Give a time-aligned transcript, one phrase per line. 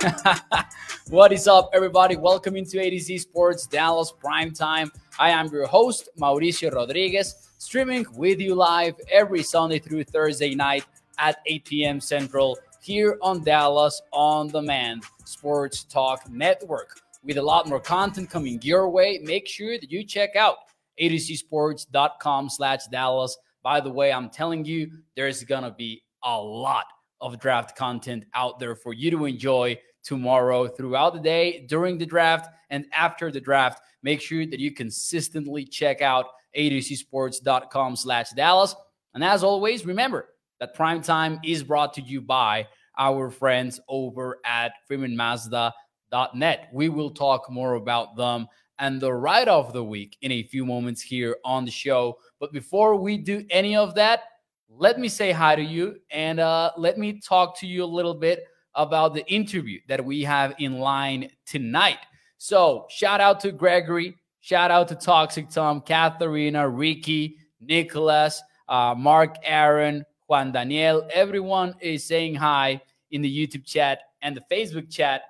[1.10, 2.16] what is up, everybody?
[2.16, 4.90] Welcome into AtoZ Sports Dallas Prime Time.
[5.18, 10.86] I am your host, Mauricio Rodriguez, streaming with you live every Sunday through Thursday night
[11.18, 12.00] at 8 p.m.
[12.00, 17.00] Central here on Dallas On Demand Sports Talk Network.
[17.22, 20.56] With a lot more content coming your way, make sure that you check out
[20.98, 23.36] atozsports.com slash Dallas.
[23.62, 26.86] By the way, I'm telling you, there's going to be a lot
[27.20, 32.06] of draft content out there for you to enjoy tomorrow throughout the day, during the
[32.06, 33.82] draft, and after the draft.
[34.02, 38.74] Make sure that you consistently check out atozsports.com slash Dallas.
[39.14, 42.66] And as always, remember that prime time is brought to you by
[42.98, 46.68] our friends over at freemanmazda.net.
[46.72, 48.46] We will talk more about them
[48.78, 52.18] and the write of the week in a few moments here on the show.
[52.38, 54.22] But before we do any of that,
[54.68, 58.14] let me say hi to you and uh, let me talk to you a little
[58.14, 58.44] bit
[58.82, 61.98] about the interview that we have in line tonight.
[62.38, 69.36] So, shout out to Gregory, shout out to Toxic Tom, Katharina, Ricky, Nicholas, uh, Mark,
[69.42, 71.06] Aaron, Juan Daniel.
[71.12, 75.22] Everyone is saying hi in the YouTube chat and the Facebook chat.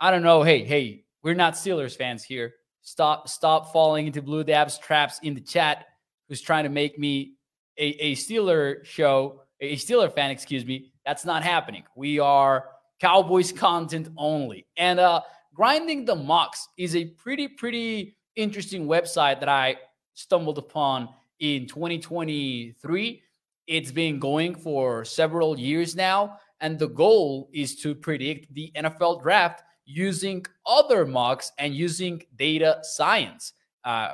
[0.00, 0.42] I don't know.
[0.42, 2.54] Hey, hey, we're not Steelers fans here.
[2.82, 5.86] Stop, stop falling into Blue Dabs traps in the chat.
[6.28, 7.34] Who's trying to make me
[7.78, 10.92] a, a Steeler show, a Steeler fan, excuse me.
[11.04, 11.84] That's not happening.
[11.94, 12.66] We are
[13.00, 14.66] Cowboys content only.
[14.76, 15.20] And uh,
[15.54, 19.76] Grinding the Mocks is a pretty, pretty interesting website that I
[20.14, 21.08] stumbled upon
[21.40, 23.22] in 2023.
[23.66, 26.38] It's been going for several years now.
[26.60, 32.78] And the goal is to predict the NFL draft using other mocks and using data
[32.82, 33.52] science.
[33.84, 34.12] Uh,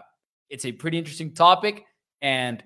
[0.51, 1.87] it's a pretty interesting topic.
[2.21, 2.63] And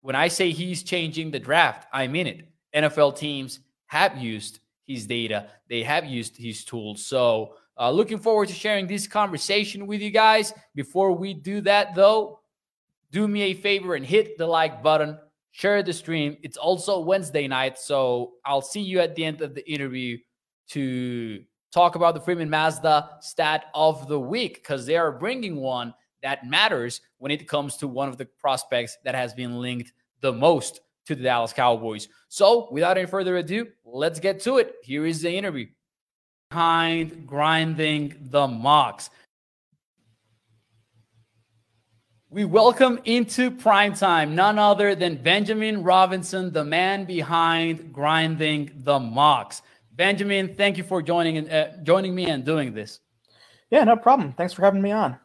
[0.00, 2.48] when I say he's changing the draft, I mean it.
[2.74, 7.04] NFL teams have used his data, they have used his tools.
[7.06, 10.52] So, uh, looking forward to sharing this conversation with you guys.
[10.74, 12.40] Before we do that, though,
[13.10, 15.18] do me a favor and hit the like button,
[15.52, 16.36] share the stream.
[16.42, 20.18] It's also Wednesday night, so I'll see you at the end of the interview
[20.70, 21.42] to
[21.72, 26.46] talk about the Freeman Mazda stat of the week because they are bringing one that
[26.46, 30.80] matters when it comes to one of the prospects that has been linked the most
[31.06, 32.08] to the Dallas Cowboys.
[32.28, 34.74] So, without any further ado, let's get to it.
[34.82, 35.66] Here is the interview.
[36.50, 39.10] Behind grinding the mocks.
[42.28, 48.98] We welcome into prime time none other than Benjamin Robinson, the man behind grinding the
[48.98, 49.60] mocks.
[49.92, 53.00] Benjamin, thank you for joining uh, joining me and doing this.
[53.70, 54.32] Yeah, no problem.
[54.32, 55.18] Thanks for having me on.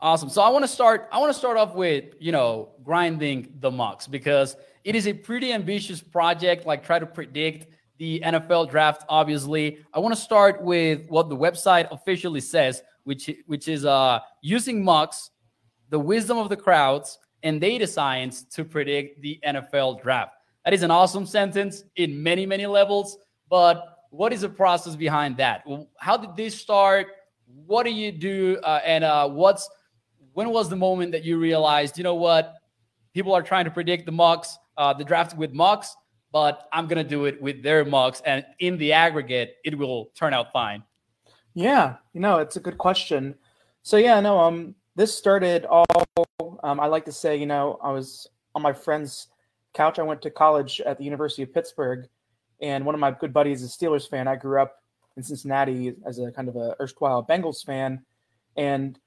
[0.00, 0.28] Awesome.
[0.28, 1.08] So I want to start.
[1.12, 5.12] I want to start off with you know grinding the mocks because it is a
[5.12, 6.66] pretty ambitious project.
[6.66, 9.04] Like try to predict the NFL draft.
[9.08, 14.20] Obviously, I want to start with what the website officially says, which which is uh
[14.42, 15.30] using mocks,
[15.90, 20.32] the wisdom of the crowds, and data science to predict the NFL draft.
[20.64, 23.16] That is an awesome sentence in many many levels.
[23.48, 25.64] But what is the process behind that?
[25.98, 27.08] How did this start?
[27.46, 28.58] What do you do?
[28.62, 29.68] Uh, and uh, what's
[30.34, 32.56] when was the moment that you realized, you know what,
[33.14, 35.96] people are trying to predict the mocks, uh, the draft with mocks,
[36.32, 40.34] but I'm gonna do it with their mocks, and in the aggregate, it will turn
[40.34, 40.82] out fine.
[41.54, 43.36] Yeah, you know, it's a good question.
[43.82, 45.86] So yeah, no, um, this started all.
[46.62, 49.28] Um, I like to say, you know, I was on my friend's
[49.72, 49.98] couch.
[49.98, 52.08] I went to college at the University of Pittsburgh,
[52.60, 54.26] and one of my good buddies is a Steelers fan.
[54.26, 54.82] I grew up
[55.16, 58.04] in Cincinnati as a kind of a erstwhile Bengals fan,
[58.56, 58.98] and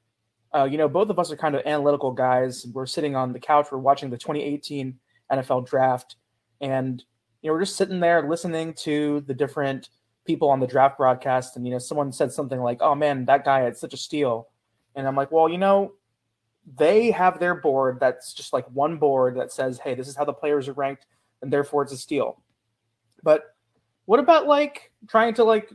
[0.53, 2.66] uh, you know, both of us are kind of analytical guys.
[2.74, 4.97] We're sitting on the couch, we're watching the 2018
[5.31, 6.16] NFL draft,
[6.62, 7.03] and
[7.41, 9.90] you know, we're just sitting there listening to the different
[10.25, 11.56] people on the draft broadcast.
[11.56, 14.47] And you know, someone said something like, "Oh man, that guy had such a steal,"
[14.96, 15.94] and I'm like, "Well, you know."
[16.75, 20.25] They have their board that's just like one board that says, "Hey, this is how
[20.25, 21.06] the players are ranked,
[21.41, 22.41] and therefore it's a steal."
[23.24, 23.56] But
[24.03, 25.72] what about like trying to like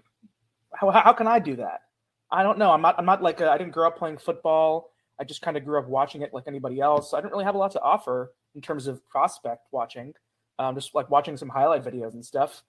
[0.74, 1.82] how, how can I do that?
[2.32, 2.72] I don't know.
[2.72, 2.94] I'm not.
[2.98, 4.90] I'm not like I didn't grow up playing football.
[5.20, 7.10] I just kind of grew up watching it like anybody else.
[7.10, 10.14] So I don't really have a lot to offer in terms of prospect watching.
[10.58, 12.62] Um, just like watching some highlight videos and stuff.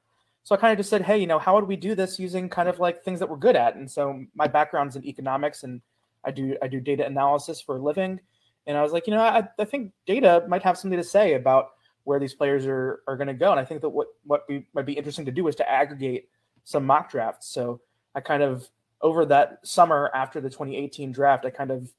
[0.43, 2.49] So I kind of just said, hey, you know, how would we do this using
[2.49, 3.75] kind of like things that we're good at?
[3.75, 5.81] And so my background's in economics, and
[6.25, 8.19] I do I do data analysis for a living.
[8.67, 11.33] And I was like, you know, I, I think data might have something to say
[11.33, 11.69] about
[12.03, 13.51] where these players are are going to go.
[13.51, 16.27] And I think that what what we, might be interesting to do is to aggregate
[16.65, 17.47] some mock drafts.
[17.47, 17.79] So
[18.15, 18.69] I kind of
[19.03, 21.93] over that summer after the 2018 draft, I kind of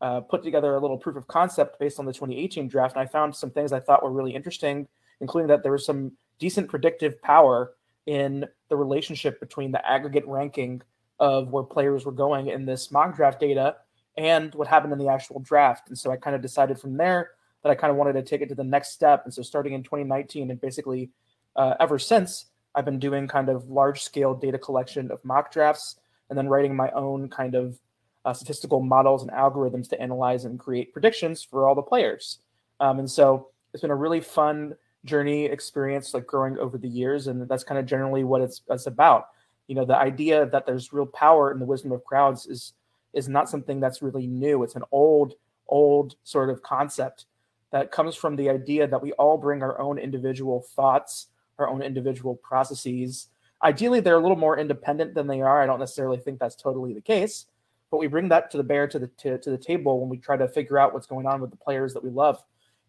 [0.00, 3.06] uh, put together a little proof of concept based on the 2018 draft, and I
[3.06, 4.88] found some things I thought were really interesting,
[5.20, 7.72] including that there was some decent predictive power
[8.06, 10.80] in the relationship between the aggregate ranking
[11.18, 13.76] of where players were going in this mock draft data
[14.16, 15.88] and what happened in the actual draft.
[15.88, 17.30] And so I kind of decided from there
[17.62, 19.22] that I kind of wanted to take it to the next step.
[19.24, 21.10] And so starting in 2019 and basically
[21.56, 25.96] uh, ever since, I've been doing kind of large scale data collection of mock drafts
[26.34, 27.78] and then writing my own kind of
[28.24, 32.38] uh, statistical models and algorithms to analyze and create predictions for all the players.
[32.80, 37.28] Um, and so it's been a really fun journey experience, like growing over the years,
[37.28, 39.28] and that's kind of generally what it's, it's about.
[39.68, 42.72] You know, the idea that there's real power in the wisdom of crowds is
[43.12, 44.64] is not something that's really new.
[44.64, 45.34] It's an old,
[45.68, 47.26] old sort of concept
[47.70, 51.28] that comes from the idea that we all bring our own individual thoughts,
[51.60, 53.28] our own individual processes.
[53.64, 55.62] Ideally, they're a little more independent than they are.
[55.62, 57.46] I don't necessarily think that's totally the case,
[57.90, 60.18] but we bring that to the bear to the to, to the table when we
[60.18, 62.42] try to figure out what's going on with the players that we love.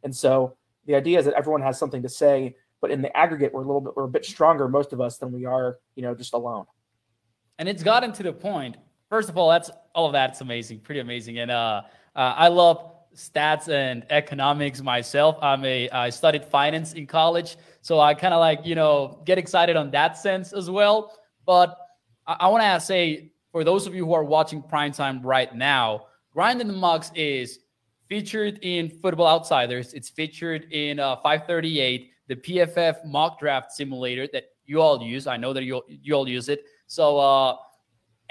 [0.04, 3.54] And so the idea is that everyone has something to say, but in the aggregate,
[3.54, 6.04] we're a little bit we're a bit stronger, most of us, than we are, you
[6.04, 6.66] know, just alone.
[7.58, 8.76] And it's gotten to the point.
[9.10, 11.84] First of all, that's all of that's amazing, pretty amazing, and uh,
[12.16, 15.38] uh, I love stats and economics myself.
[15.42, 17.56] I'm a I studied finance in college,
[17.86, 21.14] so I kind of like you know get excited on that sense as well.
[21.46, 21.78] But
[22.26, 26.08] I, I want to say for those of you who are watching primetime right now,
[26.34, 27.60] Grinding the Mocks is
[28.10, 29.94] featured in Football Outsiders.
[29.94, 35.28] It's featured in uh, 538, the PFF mock draft simulator that you all use.
[35.28, 36.64] I know that you you all use it.
[36.88, 37.58] So uh,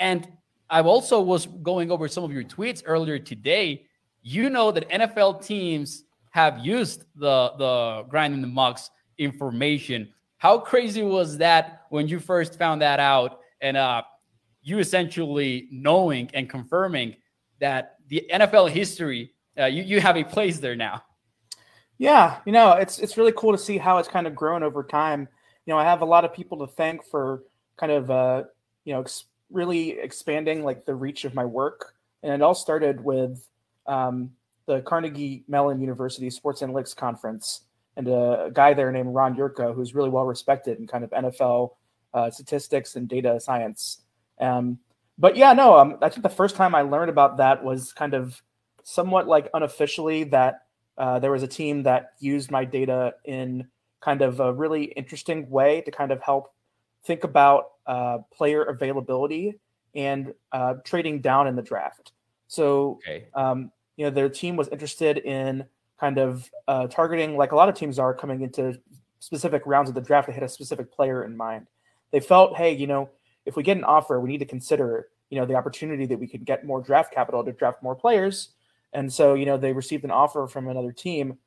[0.00, 0.26] and
[0.68, 3.86] I also was going over some of your tweets earlier today
[4.24, 10.12] you know that NFL teams have used the the grinding the mocks information.
[10.38, 14.02] How crazy was that when you first found that out and uh,
[14.62, 17.16] you essentially knowing and confirming
[17.60, 21.02] that the NFL history uh, you you have a place there now?
[21.98, 24.82] Yeah, you know it's it's really cool to see how it's kind of grown over
[24.82, 25.28] time.
[25.66, 27.44] You know, I have a lot of people to thank for
[27.76, 28.44] kind of uh,
[28.84, 33.02] you know ex- really expanding like the reach of my work, and it all started
[33.02, 33.46] with
[33.86, 34.32] um,
[34.66, 37.62] the Carnegie Mellon University Sports Analytics Conference,
[37.96, 41.70] and a, guy there named Ron Yurko, who's really well respected in kind of NFL
[42.12, 44.02] uh, statistics and data science.
[44.40, 44.78] Um,
[45.18, 48.14] but yeah, no, um, I think the first time I learned about that was kind
[48.14, 48.42] of
[48.82, 50.62] somewhat like unofficially that
[50.98, 53.66] uh, there was a team that used my data in
[54.00, 56.52] kind of a really interesting way to kind of help
[57.04, 59.54] think about uh, player availability
[59.94, 62.12] and uh, trading down in the draft.
[62.48, 63.26] So, okay.
[63.34, 65.64] um, you know, their team was interested in
[65.98, 68.78] kind of uh, targeting, like a lot of teams are coming into
[69.20, 71.66] specific rounds of the draft to hit a specific player in mind.
[72.10, 73.10] They felt, hey, you know,
[73.46, 76.26] if we get an offer, we need to consider, you know, the opportunity that we
[76.26, 78.50] could get more draft capital to draft more players.
[78.92, 81.38] And so, you know, they received an offer from another team.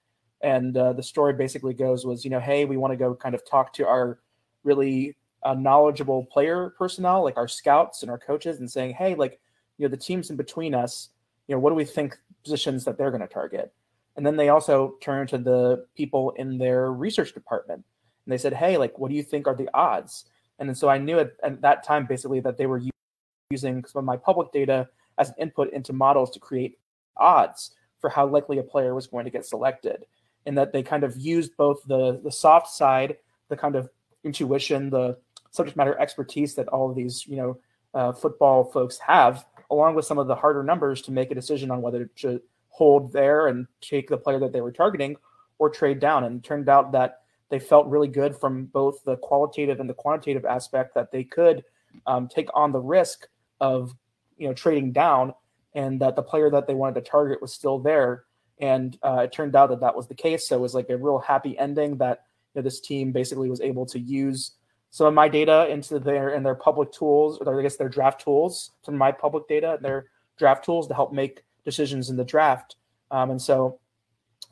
[0.41, 3.35] And uh, the story basically goes was, you know, hey, we want to go kind
[3.35, 4.19] of talk to our
[4.63, 9.39] really uh, knowledgeable player personnel, like our scouts and our coaches, and saying, hey, like,
[9.77, 11.09] you know the teams in between us
[11.47, 13.73] you know what do we think positions that they're going to target
[14.17, 17.85] and then they also turned to the people in their research department.
[18.25, 20.25] And they said hey like what do you think are the odds?
[20.59, 22.81] And then so i knew at, at that time basically that they were
[23.49, 26.79] using some of my public data as an input into models to create
[27.15, 30.05] odds for how likely a player was going to get selected.
[30.45, 33.17] And that they kind of used both the the soft side
[33.49, 33.89] the kind of
[34.23, 35.17] intuition the
[35.51, 37.57] subject matter expertise that all of these you know
[37.93, 41.71] uh, football folks have along with some of the harder numbers to make a decision
[41.71, 42.41] on whether to
[42.77, 45.15] hold there and take the player that they were targeting
[45.57, 46.23] or trade down.
[46.23, 49.95] And it turned out that they felt really good from both the qualitative and the
[49.95, 51.63] quantitative aspect that they could
[52.05, 53.27] um, take on the risk
[53.59, 53.95] of
[54.37, 55.33] you know trading down
[55.73, 58.25] and that the player that they wanted to target was still there
[58.59, 60.97] and uh, it turned out that that was the case so it was like a
[60.97, 64.51] real happy ending that you know, this team basically was able to use
[64.91, 68.21] some of my data into their and their public tools, or I guess their draft
[68.21, 70.05] tools, some of my public data and their
[70.37, 72.77] draft tools to help make decisions in the draft.
[73.11, 73.79] Um, and so,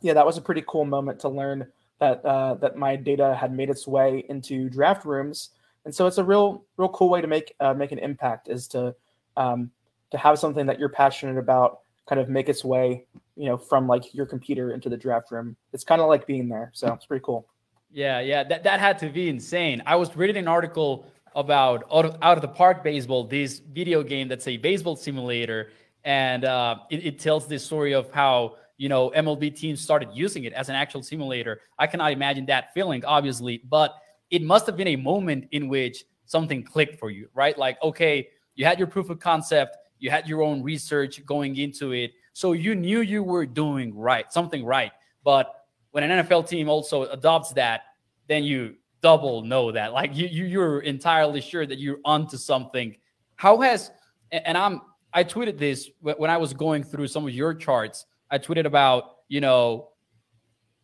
[0.02, 1.68] yeah, that was a pretty cool moment to learn
[2.00, 5.52] that uh, that my data had made its way into draft rooms.
[5.86, 8.68] And so, it's a real, real cool way to make uh, make an impact is
[8.70, 8.94] to
[9.38, 9.72] um,
[10.12, 13.06] to have something that you're passionate about kind of make its way,
[13.36, 15.56] you know, from like your computer into the draft room.
[15.74, 16.70] It's kind of like being there.
[16.74, 17.48] So it's pretty cool.
[17.92, 19.82] Yeah, yeah, that, that had to be insane.
[19.86, 24.04] I was reading an article about out of, out of the park baseball, this video
[24.04, 25.72] game that's a baseball simulator,
[26.06, 30.46] and uh, it, it tells this story of how you know MLB teams started using
[30.46, 31.60] it as an actual simulator.
[31.78, 33.96] I cannot imagine that feeling, obviously, but
[34.32, 37.58] it must have been a moment in which something clicked for you, right?
[37.58, 41.92] Like, okay, you had your proof of concept, you had your own research going into
[41.92, 44.92] it, so you knew you were doing right, something right,
[45.24, 47.84] but when an NFL team also adopts that,
[48.28, 49.94] then you double know that.
[49.94, 52.98] Like you, you you're entirely sure that you're onto something.
[53.36, 53.92] How has
[54.32, 54.82] and I'm
[55.16, 58.06] I tweeted this when I was going through some of your charts.
[58.30, 59.90] I tweeted about you know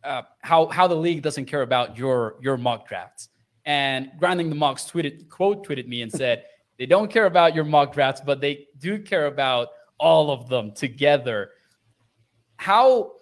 [0.02, 3.28] uh, how how the league doesn't care about your your mock drafts.
[3.66, 6.44] And grinding the mocks tweeted quote tweeted me and said
[6.78, 10.72] they don't care about your mock drafts, but they do care about all of them
[10.72, 11.50] together.
[12.56, 13.12] How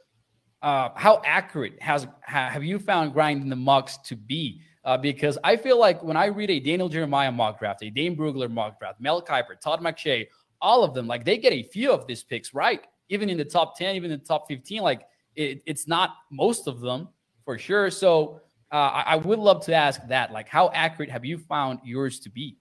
[0.62, 4.62] uh, how accurate has have you found grinding the mocks to be?
[4.82, 8.16] Uh, because I feel like when I read a Daniel Jeremiah mock draft, a Dane
[8.16, 10.26] Brugler mock draft, Mel Kiper, Todd McShay,
[10.60, 13.44] all of them, like they get a few of these picks right, even in the
[13.44, 14.82] top 10, even in the top 15.
[14.82, 15.02] Like
[15.36, 17.08] it, it's not most of them
[17.44, 17.90] for sure.
[17.90, 18.40] So
[18.72, 22.20] uh, I, I would love to ask that, like, how accurate have you found yours
[22.20, 22.56] to be?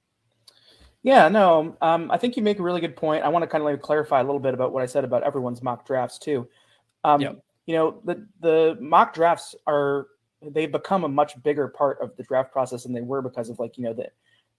[1.04, 3.24] Yeah, no, um, I think you make a really good point.
[3.24, 5.24] I want to kind of like clarify a little bit about what I said about
[5.24, 6.48] everyone's mock drafts too.
[7.04, 7.42] Um, yep.
[7.68, 10.08] You know, the the mock drafts are
[10.42, 13.60] they've become a much bigger part of the draft process than they were because of
[13.60, 14.10] like you know the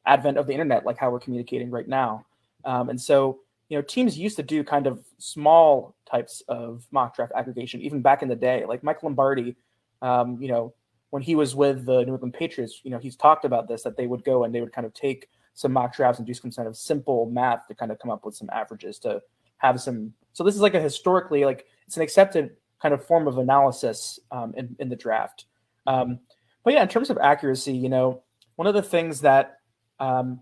[0.07, 2.25] advent of the internet, like how we're communicating right now.
[2.65, 3.41] Um, and so
[3.71, 8.03] you know, teams used to do kind of small types of mock draft aggregation even
[8.03, 8.65] back in the day.
[8.67, 9.57] Like Mike Lombardi,
[10.03, 10.75] um, you know,
[11.11, 13.97] when he was with the New England Patriots, you know, he's talked about this that
[13.97, 16.51] they would go and they would kind of take some mock drafts and do some
[16.51, 19.23] kind of simple math to kind of come up with some averages to
[19.59, 20.13] have some.
[20.33, 24.19] So this is like a historically like it's an accepted kind of form of analysis
[24.33, 25.45] um, in in the draft.
[25.87, 26.19] Um,
[26.65, 28.23] but yeah, in terms of accuracy, you know,
[28.57, 29.61] one of the things that
[30.01, 30.41] um,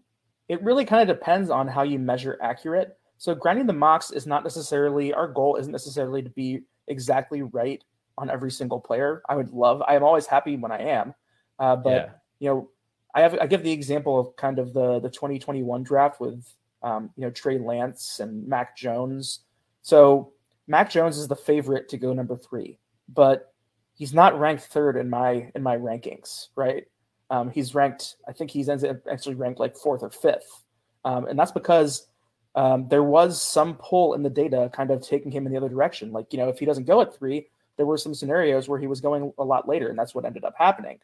[0.48, 2.98] it really kind of depends on how you measure accurate.
[3.18, 7.82] So grinding the mocks is not necessarily our goal isn't necessarily to be exactly right
[8.16, 9.22] on every single player.
[9.28, 9.82] I would love.
[9.86, 11.14] I am always happy when I am,
[11.58, 12.08] uh, but yeah.
[12.40, 12.70] you know,
[13.14, 16.44] I have I give the example of kind of the the 2021 draft with
[16.82, 19.40] um, you know Trey Lance and Mac Jones.
[19.82, 20.32] So
[20.66, 22.78] Mac Jones is the favorite to go number three,
[23.08, 23.52] but
[23.94, 26.86] he's not ranked third in my in my rankings, right?
[27.30, 28.16] Um, he's ranked.
[28.26, 30.64] I think he's actually ranked like fourth or fifth,
[31.04, 32.06] um, and that's because
[32.54, 35.68] um, there was some pull in the data kind of taking him in the other
[35.68, 36.12] direction.
[36.12, 38.86] Like you know, if he doesn't go at three, there were some scenarios where he
[38.86, 40.98] was going a lot later, and that's what ended up happening.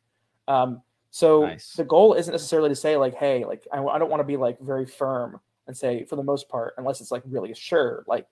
[0.49, 1.75] Um, so nice.
[1.75, 4.37] the goal isn't necessarily to say like, hey, like I, I don't want to be
[4.37, 8.05] like very firm and say for the most part, unless it's like really sure.
[8.09, 8.27] Like,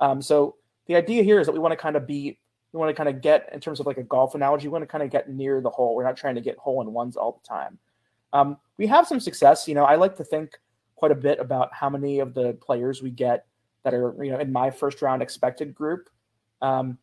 [0.00, 0.54] um, so
[0.86, 2.38] the idea here is that we want to kind of be,
[2.72, 4.82] we want to kind of get in terms of like a golf analogy, we want
[4.82, 5.94] to kind of get near the hole.
[5.94, 7.78] We're not trying to get hole in ones all the time.
[8.32, 9.66] Um, we have some success.
[9.66, 10.58] You know, I like to think
[10.96, 13.46] quite a bit about how many of the players we get
[13.84, 16.10] that are you know in my first round expected group.
[16.60, 16.98] Um,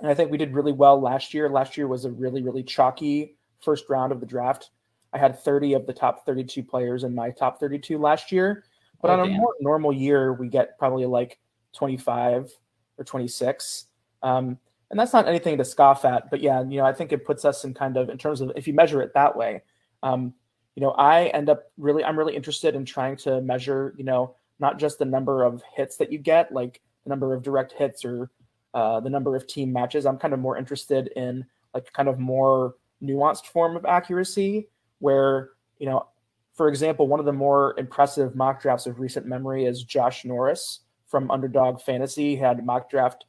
[0.00, 1.48] and I think we did really well last year.
[1.48, 4.70] Last year was a really really chalky first round of the draft.
[5.12, 8.64] I had 30 of the top 32 players in my top 32 last year.
[9.00, 9.36] But oh, on damn.
[9.36, 11.38] a more normal year, we get probably like
[11.74, 12.52] 25
[12.98, 13.86] or 26.
[14.22, 14.58] Um,
[14.90, 16.30] and that's not anything to scoff at.
[16.30, 18.52] But yeah, you know, I think it puts us in kind of in terms of
[18.56, 19.62] if you measure it that way.
[20.02, 20.34] Um,
[20.74, 24.36] you know, I end up really, I'm really interested in trying to measure, you know,
[24.58, 28.04] not just the number of hits that you get, like the number of direct hits
[28.04, 28.30] or
[28.74, 30.04] uh, the number of team matches.
[30.04, 35.50] I'm kind of more interested in like kind of more nuanced form of accuracy where,
[35.78, 36.06] you know,
[36.54, 40.80] for example, one of the more impressive mock drafts of recent memory is Josh Norris
[41.06, 42.30] from Underdog Fantasy.
[42.30, 43.24] He had mock draft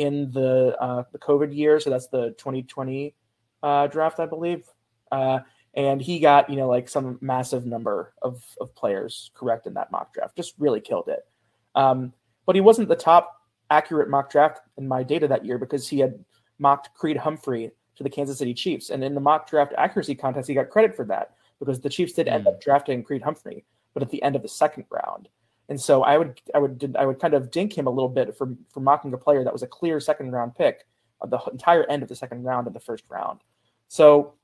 [0.00, 3.14] in the uh, the COVID year, so that's the 2020
[3.62, 4.64] uh, draft, I believe.
[5.12, 5.40] Uh,
[5.74, 9.92] and he got you know like some massive number of of players correct in that
[9.92, 10.36] mock draft.
[10.36, 11.26] Just really killed it.
[11.74, 12.14] Um,
[12.46, 15.98] but he wasn't the top accurate mock draft in my data that year because he
[15.98, 16.24] had
[16.58, 18.88] mocked Creed Humphrey to the Kansas City Chiefs.
[18.88, 22.14] And in the mock draft accuracy contest, he got credit for that because the Chiefs
[22.14, 22.60] did end up hmm.
[22.64, 25.28] drafting Creed Humphrey, but at the end of the second round.
[25.70, 28.36] And so I would I would I would kind of dink him a little bit
[28.36, 30.84] for for mocking a player that was a clear second round pick
[31.20, 33.40] of the entire end of the second round of the first round.
[33.86, 34.34] So,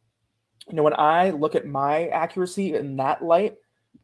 [0.68, 3.56] you know, when I look at my accuracy in that light,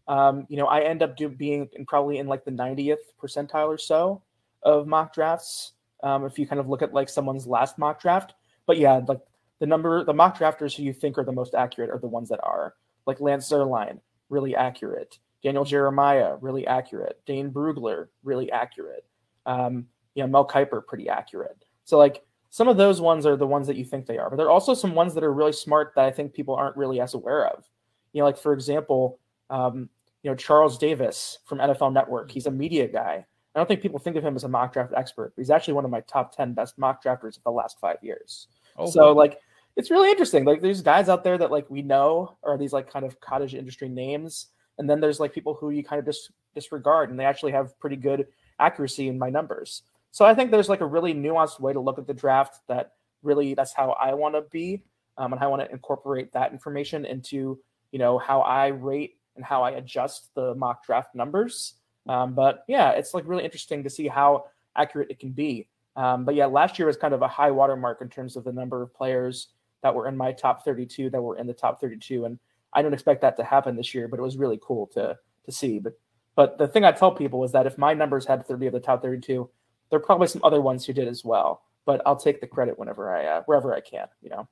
[0.09, 3.69] um, you know, I end up do, being in probably in like the 90th percentile
[3.69, 4.23] or so
[4.63, 5.73] of mock drafts.
[6.03, 8.35] Um, if you kind of look at like someone's last mock draft,
[8.67, 9.21] but yeah, like
[9.61, 12.29] the number, the mock drafters who you think are the most accurate are the ones
[12.31, 12.75] that are
[13.07, 15.19] like Lance Zierlein, really accurate.
[15.43, 17.21] Daniel Jeremiah, really accurate.
[17.27, 19.05] Dane Brugler, really accurate.
[19.47, 21.65] Um, you know, Mel Kiper, pretty accurate.
[21.85, 24.37] So like some of those ones are the ones that you think they are, but
[24.37, 27.01] there are also some ones that are really smart that I think people aren't really
[27.01, 27.65] as aware of.
[28.13, 29.19] You know, like for example,
[29.51, 29.89] um,
[30.23, 32.31] you know Charles Davis from NFL Network.
[32.31, 33.25] He's a media guy.
[33.55, 35.75] I don't think people think of him as a mock draft expert, but he's actually
[35.75, 38.49] one of my top ten best mock drafters of the last five years.
[38.77, 39.39] Oh, so like
[39.77, 40.45] it's really interesting.
[40.45, 43.55] Like there's guys out there that like we know are these like kind of cottage
[43.55, 44.49] industry names,
[44.83, 47.79] and then there's like people who you kind of just disregard, and they actually have
[47.79, 48.27] pretty good
[48.59, 49.83] accuracy in my numbers.
[50.11, 52.95] So I think there's like a really nuanced way to look at the draft that
[53.23, 54.83] really that's how I want to be.
[55.19, 57.59] um, and I want to incorporate that information into
[57.93, 61.75] you know how I rate and how I adjust the mock draft numbers.
[62.09, 64.47] Um, but yeah, it's like really interesting to see how
[64.77, 65.69] accurate it can be.
[65.95, 68.53] Um, but yeah, last year was kind of a high watermark in terms of the
[68.53, 69.49] number of players
[69.83, 72.39] that were in my top 32 that were in the top 32, and
[72.73, 74.09] I don't expect that to happen this year.
[74.09, 75.79] But it was really cool to to see.
[75.79, 75.99] But
[76.35, 78.81] but the thing I tell people is that if my numbers had 30 of the
[78.81, 79.49] top 32,
[79.91, 81.63] there are probably some other ones who did as well.
[81.85, 84.07] But I'll take the credit whenever I uh, wherever I can.
[84.23, 84.49] You know.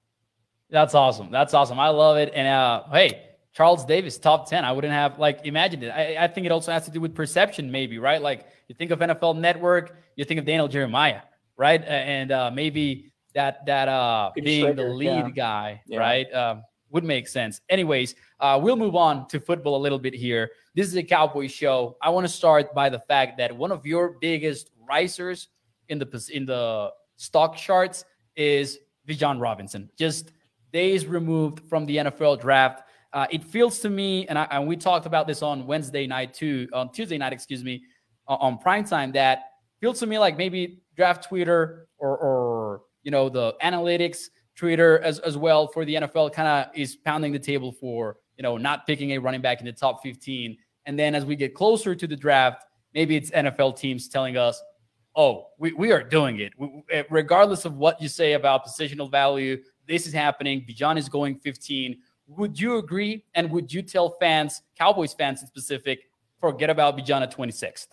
[0.71, 1.31] That's awesome.
[1.31, 1.81] That's awesome.
[1.81, 2.33] I love it.
[2.35, 4.65] And uh, hey, Charles Davis, top 10.
[4.65, 5.89] I wouldn't have like imagined it.
[5.89, 8.23] I, I, think it also has to do with perception, maybe, right?
[8.23, 11.23] Like you think of NFL network, you think of Daniel Jeremiah,
[11.57, 11.83] right?
[11.85, 15.31] And uh, maybe that that uh being the lead yeah.
[15.31, 15.99] guy, yeah.
[15.99, 16.33] right?
[16.33, 17.61] Um, would make sense.
[17.68, 20.50] Anyways, uh, we'll move on to football a little bit here.
[20.75, 21.97] This is a Cowboy show.
[22.02, 25.49] I want to start by the fact that one of your biggest risers
[25.88, 28.04] in the in the stock charts
[28.37, 28.78] is
[29.09, 29.90] Bijan Robinson.
[29.99, 30.32] Just
[30.73, 32.85] days removed from the NFL draft.
[33.12, 36.32] Uh, it feels to me, and, I, and we talked about this on Wednesday night
[36.32, 37.82] too, on Tuesday night, excuse me,
[38.28, 39.11] on prime time.
[39.12, 39.44] That
[39.80, 45.19] feels to me like maybe draft Twitter or, or you know the analytics Twitter as,
[45.21, 48.87] as well for the NFL kind of is pounding the table for you know not
[48.87, 50.57] picking a running back in the top 15.
[50.87, 52.64] And then as we get closer to the draft,
[52.95, 54.61] maybe it's NFL teams telling us,
[55.14, 59.11] "Oh, we, we are doing it." We, eh, regardless of what you say about positional
[59.11, 60.64] value, this is happening.
[60.69, 61.99] Bijan is going 15.
[62.28, 63.25] Would you agree?
[63.35, 67.88] And would you tell fans, Cowboys fans in specific, forget about Bijan at 26th?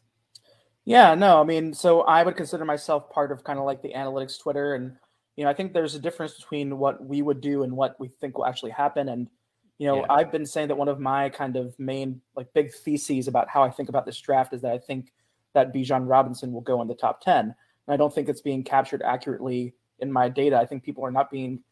[0.85, 3.93] Yeah, no, I mean, so I would consider myself part of kind of like the
[3.93, 4.75] analytics Twitter.
[4.75, 4.95] And,
[5.37, 8.07] you know, I think there's a difference between what we would do and what we
[8.07, 9.07] think will actually happen.
[9.07, 9.29] And,
[9.77, 10.07] you know, yeah.
[10.09, 13.61] I've been saying that one of my kind of main, like, big theses about how
[13.61, 15.13] I think about this draft is that I think
[15.53, 17.39] that Bijan Robinson will go in the top 10.
[17.39, 17.55] And
[17.87, 20.57] I don't think it's being captured accurately in my data.
[20.57, 21.63] I think people are not being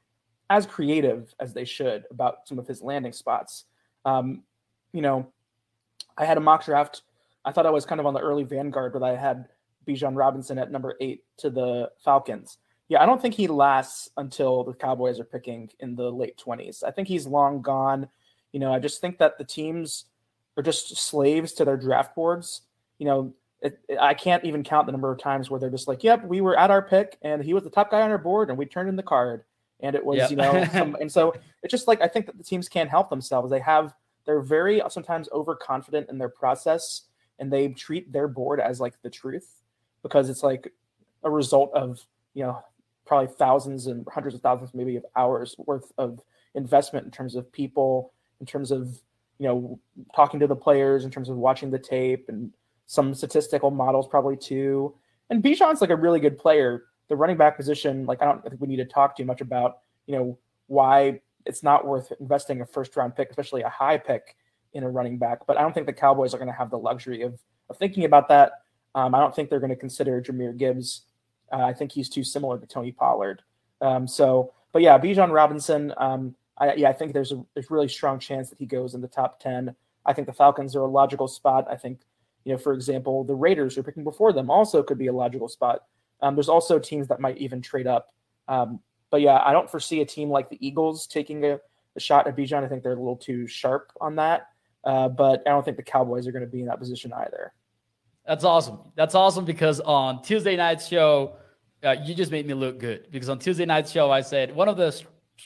[0.51, 3.65] as creative as they should about some of his landing spots.
[4.05, 4.43] Um,
[4.93, 5.27] you know,
[6.17, 7.01] I had a mock draft.
[7.43, 9.47] I thought I was kind of on the early vanguard, but I had
[9.87, 12.59] Bijan Robinson at number eight to the Falcons.
[12.87, 16.83] Yeah, I don't think he lasts until the Cowboys are picking in the late 20s.
[16.83, 18.07] I think he's long gone.
[18.51, 20.05] You know, I just think that the teams
[20.55, 22.61] are just slaves to their draft boards.
[22.99, 25.87] You know, it, it, I can't even count the number of times where they're just
[25.87, 28.17] like, yep, we were at our pick and he was the top guy on our
[28.19, 29.43] board and we turned in the card
[29.79, 30.29] and it was yep.
[30.29, 33.09] you know some, and so it's just like i think that the teams can't help
[33.09, 33.93] themselves they have
[34.25, 37.03] they're very sometimes overconfident in their process
[37.39, 39.61] and they treat their board as like the truth
[40.01, 40.71] because it's like
[41.23, 41.99] a result of
[42.33, 42.61] you know
[43.05, 46.19] probably thousands and hundreds of thousands maybe of hours worth of
[46.55, 48.99] investment in terms of people in terms of
[49.39, 49.79] you know
[50.15, 52.51] talking to the players in terms of watching the tape and
[52.87, 54.93] some statistical models probably too
[55.29, 58.59] and Bijan's like a really good player the running back position, like I don't think
[58.59, 60.37] we need to talk too much about, you know,
[60.67, 64.35] why it's not worth investing a first round pick, especially a high pick
[64.73, 65.45] in a running back.
[65.45, 67.39] But I don't think the Cowboys are going to have the luxury of,
[67.69, 68.53] of thinking about that.
[68.95, 71.01] Um, I don't think they're going to consider Jahmyr Gibbs.
[71.55, 73.41] Uh, I think he's too similar to Tony Pollard.
[73.79, 75.93] Um, so, but yeah, Bijan Robinson.
[75.95, 79.01] Um, I, yeah, I think there's a there's really strong chance that he goes in
[79.01, 79.73] the top ten.
[80.05, 81.65] I think the Falcons are a logical spot.
[81.69, 82.01] I think,
[82.43, 85.13] you know, for example, the Raiders who are picking before them also could be a
[85.13, 85.85] logical spot.
[86.21, 88.13] Um, there's also teams that might even trade up.
[88.47, 91.59] Um, but yeah, I don't foresee a team like the Eagles taking a,
[91.95, 92.63] a shot at Bijan.
[92.63, 94.49] I think they're a little too sharp on that.
[94.83, 97.53] Uh, but I don't think the Cowboys are going to be in that position either.
[98.27, 98.79] That's awesome.
[98.95, 101.37] That's awesome because on Tuesday night's show,
[101.85, 103.07] uh, you just made me look good.
[103.11, 105.01] Because on Tuesday night's show, I said one of the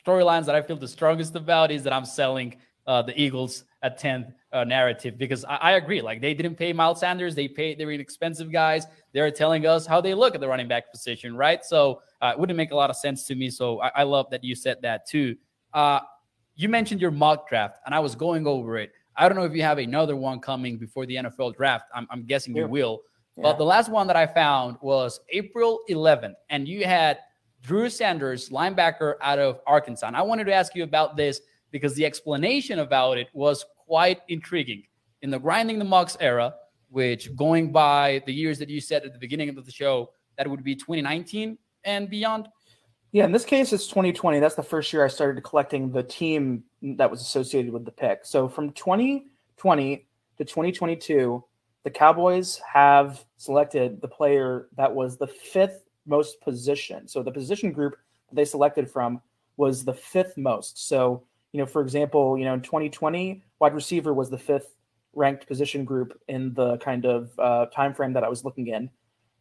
[0.06, 2.56] storylines that I feel the strongest about is that I'm selling
[2.88, 6.02] uh, the Eagles at 10th uh, narrative because I, I, agree.
[6.02, 8.88] Like they didn't pay Miles Sanders, they paid they were expensive guys.
[9.14, 11.64] They're telling us how they look at the running back position, right?
[11.64, 13.50] So uh, it wouldn't make a lot of sense to me.
[13.52, 15.36] So I, I love that you said that too.
[15.74, 16.00] Uh,
[16.56, 18.92] you mentioned your mock draft, and I was going over it.
[19.16, 21.86] I don't know if you have another one coming before the NFL draft.
[21.94, 22.64] I'm, I'm guessing yeah.
[22.64, 23.02] you will.
[23.40, 23.44] Yeah.
[23.44, 27.20] But the last one that I found was April 11th, and you had
[27.62, 30.08] Drew Sanders, linebacker out of Arkansas.
[30.08, 31.40] And I wanted to ask you about this
[31.72, 34.84] because the explanation about it was quite intriguing.
[35.22, 36.54] In the grinding the mocks era,
[36.90, 40.50] which going by the years that you said at the beginning of the show, that
[40.50, 42.50] would be 2019 and beyond.
[43.12, 44.40] Yeah, in this case, it's 2020.
[44.40, 48.26] That's the first year I started collecting the team that was associated with the pick.
[48.26, 51.44] So from 2020 to 2022,
[51.84, 57.08] the Cowboys have selected the player that was the fifth most position.
[57.08, 57.96] So the position group
[58.30, 59.22] that they selected from
[59.58, 60.88] was the fifth most.
[60.88, 64.76] So you know, for example, you know, in 2020, wide receiver was the fifth
[65.14, 68.90] ranked position group in the kind of uh, time frame that I was looking in.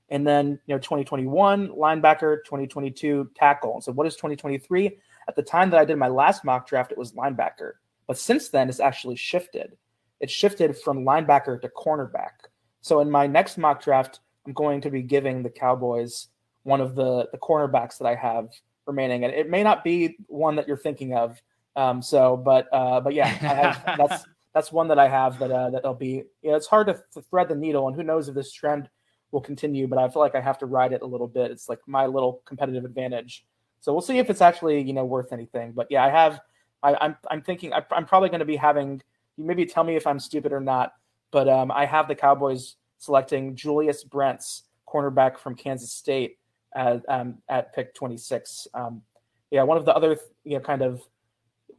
[0.09, 3.83] And then, you know, 2021 linebacker, 2022 tackle.
[3.83, 4.97] So what is 2023?
[5.29, 7.73] at the time that I did my last mock draft, it was linebacker.
[8.07, 9.77] But since then, it's actually shifted.
[10.21, 12.49] It shifted from linebacker to cornerback.
[12.81, 16.29] So in my next mock draft, I'm going to be giving the Cowboys
[16.63, 18.51] one of the the cornerbacks that I have
[18.87, 21.41] remaining, and it may not be one that you're thinking of.
[21.77, 25.71] Um, so, but uh, but yeah, have, that's that's one that I have that uh,
[25.71, 26.25] that'll be.
[26.43, 28.89] You know, it's hard to, thread the needle, and who knows if this trend
[29.31, 29.87] will continue.
[29.87, 31.51] But I feel like I have to ride it a little bit.
[31.51, 33.45] It's like my little competitive advantage.
[33.81, 35.73] So we'll see if it's actually you know worth anything.
[35.73, 36.41] But yeah, I have.
[36.83, 39.03] I, am I'm, I'm thinking I, am probably going to be having.
[39.39, 40.93] You maybe tell me if I'm stupid or not.
[41.31, 46.39] But um, I have the Cowboys selecting Julius Brents, cornerback from Kansas State,
[46.75, 48.69] at um, at pick 26.
[48.75, 49.03] Um,
[49.51, 51.03] yeah, one of the other you know kind of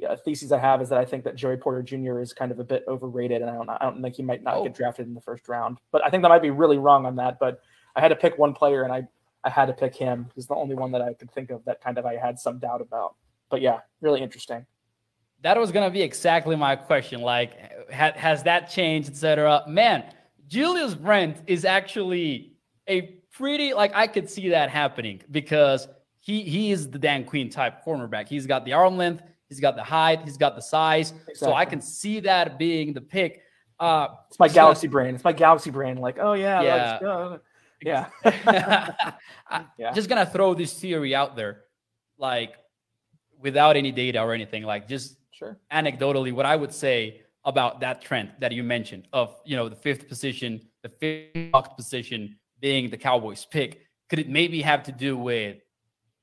[0.07, 2.19] uh, theses I have is that I think that Joey Porter Jr.
[2.19, 4.57] is kind of a bit overrated, and I don't I don't think he might not
[4.57, 4.63] oh.
[4.63, 5.77] get drafted in the first round.
[5.91, 7.39] But I think that might be really wrong on that.
[7.39, 7.61] But
[7.95, 9.07] I had to pick one player, and I
[9.43, 10.29] I had to pick him.
[10.35, 12.59] He's the only one that I could think of that kind of I had some
[12.59, 13.15] doubt about.
[13.49, 14.65] But yeah, really interesting.
[15.41, 17.21] That was gonna be exactly my question.
[17.21, 19.63] Like, ha- has that changed, etc.
[19.67, 20.03] Man,
[20.47, 22.53] Julius Brent is actually
[22.87, 25.87] a pretty like I could see that happening because
[26.19, 28.27] he he is the Dan Quinn type cornerback.
[28.27, 31.11] He's got the arm length, he's got the height, he's got the size.
[31.11, 31.35] Exactly.
[31.35, 33.43] So I can see that being the pick.
[33.79, 35.15] Uh, it's my so galaxy brain.
[35.15, 35.97] It's my galaxy brain.
[35.97, 37.37] Like, oh yeah, yeah,
[37.81, 38.07] yeah.
[39.77, 39.93] yeah.
[39.93, 41.63] Just gonna throw this theory out there,
[42.17, 42.55] like
[43.39, 44.63] without any data or anything.
[44.63, 45.57] Like just sure.
[45.71, 49.75] anecdotally, what I would say about that trend that you mentioned of you know the
[49.75, 55.17] fifth position, the fifth position being the Cowboys pick, could it maybe have to do
[55.17, 55.57] with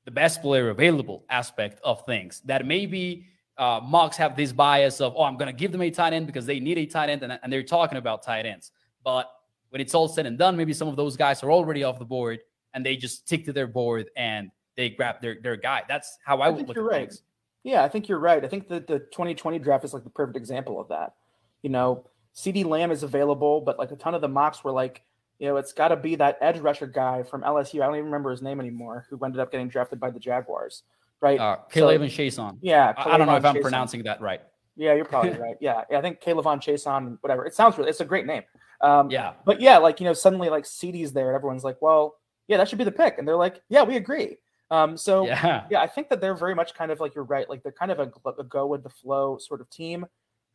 [0.05, 2.41] the best player available aspect of things?
[2.45, 3.25] That maybe
[3.57, 6.27] uh, mocks have this bias of, oh, I'm going to give them a tight end
[6.27, 8.71] because they need a tight end, and, and they're talking about tight ends.
[9.03, 9.29] But
[9.69, 12.05] when it's all said and done, maybe some of those guys are already off the
[12.05, 12.39] board
[12.73, 15.83] and they just stick to their board and they grab their, their guy.
[15.87, 17.09] That's how I, I would look you're at right.
[17.09, 17.23] things.
[17.63, 18.43] Yeah, I think you're right.
[18.43, 21.13] I think that the 2020 draft is like the perfect example of that.
[21.61, 25.01] You know, CeeDee Lamb is available, but like a ton of the mocks were like,
[25.39, 27.81] you know, it's got to be that edge rusher guy from LSU.
[27.81, 30.83] I don't even remember his name anymore, who ended up getting drafted by the Jaguars,
[31.21, 31.39] right?
[31.39, 32.57] Uh, K'Lavon so, Chaisson.
[32.61, 34.41] Yeah, I, I don't know if I'm pronouncing that right.
[34.75, 35.55] Yeah, you're probably right.
[35.59, 37.45] Yeah, yeah, I think K'Lavon Chaisson, whatever.
[37.45, 37.89] It sounds really.
[37.89, 38.43] It's a great name.
[38.81, 42.15] Um, yeah, but yeah, like you know, suddenly like CeeDee's there, and everyone's like, well,
[42.47, 44.37] yeah, that should be the pick, and they're like, yeah, we agree.
[44.69, 45.65] Um, so yeah.
[45.69, 47.91] yeah, I think that they're very much kind of like you're right, like they're kind
[47.91, 50.05] of a, a go with the flow sort of team.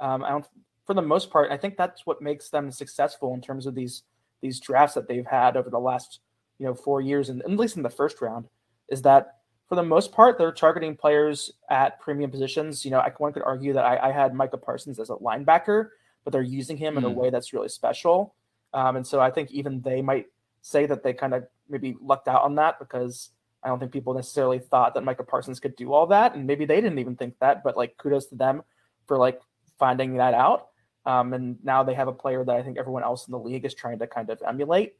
[0.00, 0.46] Um, I don't,
[0.86, 4.02] for the most part, I think that's what makes them successful in terms of these
[4.40, 6.20] these drafts that they've had over the last
[6.58, 8.48] you know four years, and at least in the first round,
[8.88, 12.84] is that for the most part they're targeting players at premium positions.
[12.84, 15.90] You know, I, one could argue that I, I had Micah Parsons as a linebacker,
[16.24, 16.98] but they're using him mm.
[16.98, 17.16] in a hmm.
[17.16, 18.34] way that's really special,
[18.74, 20.26] um, and so I think even they might
[20.60, 23.30] say that they kind of maybe lucked out on that because
[23.64, 26.64] I don't think people necessarily thought that Micah Parsons could do all that, and maybe
[26.64, 27.62] they didn't even think that.
[27.62, 28.62] But like, kudos to them
[29.06, 29.40] for like
[29.78, 30.68] finding that out.
[31.04, 33.64] Um, and now they have a player that I think everyone else in the league
[33.64, 34.94] is trying to kind of emulate.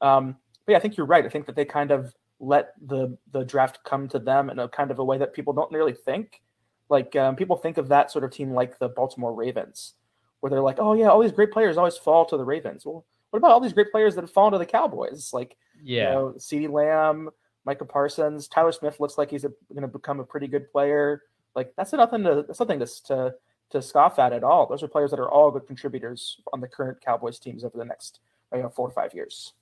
[0.00, 1.24] Um, but yeah, I think you're right.
[1.24, 4.68] I think that they kind of let the the draft come to them in a
[4.68, 6.42] kind of a way that people don't really think.
[6.88, 9.94] Like um, people think of that sort of team like the Baltimore Ravens,
[10.40, 12.84] where they're like, oh yeah, all these great players always fall to the Ravens.
[12.84, 15.30] Well, what about all these great players that have fallen to the Cowboys?
[15.32, 17.30] Like, yeah, you know, CeeDee Lamb,
[17.64, 21.22] Micah Parsons, Tyler Smith looks like he's going to become a pretty good player.
[21.54, 23.34] Like that's nothing to that's nothing to, to
[23.70, 24.66] to scoff at at all.
[24.66, 27.84] Those are players that are all good contributors on the current Cowboys teams over the
[27.84, 28.20] next
[28.52, 29.52] you know four or five years.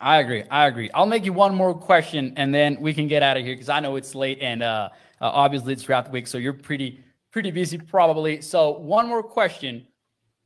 [0.00, 0.44] I agree.
[0.50, 0.90] I agree.
[0.94, 3.68] I'll make you one more question and then we can get out of here because
[3.68, 4.88] I know it's late and uh,
[5.20, 8.40] uh, obviously it's draft week, so you're pretty pretty busy probably.
[8.40, 9.86] So one more question,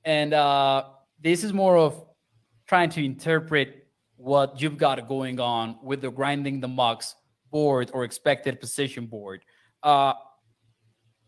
[0.04, 0.84] and uh,
[1.20, 2.04] this is more of
[2.66, 3.85] trying to interpret
[4.16, 7.14] what you've got going on with the grinding the mocks
[7.50, 9.44] board or expected position board.
[9.82, 10.14] Uh,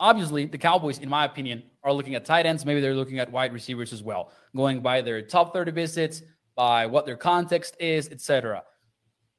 [0.01, 2.65] obviously, the Cowboys, in my opinion, are looking at tight ends.
[2.65, 6.23] Maybe they're looking at wide receivers as well, going by their top 30 visits,
[6.57, 8.63] by what their context is, etc.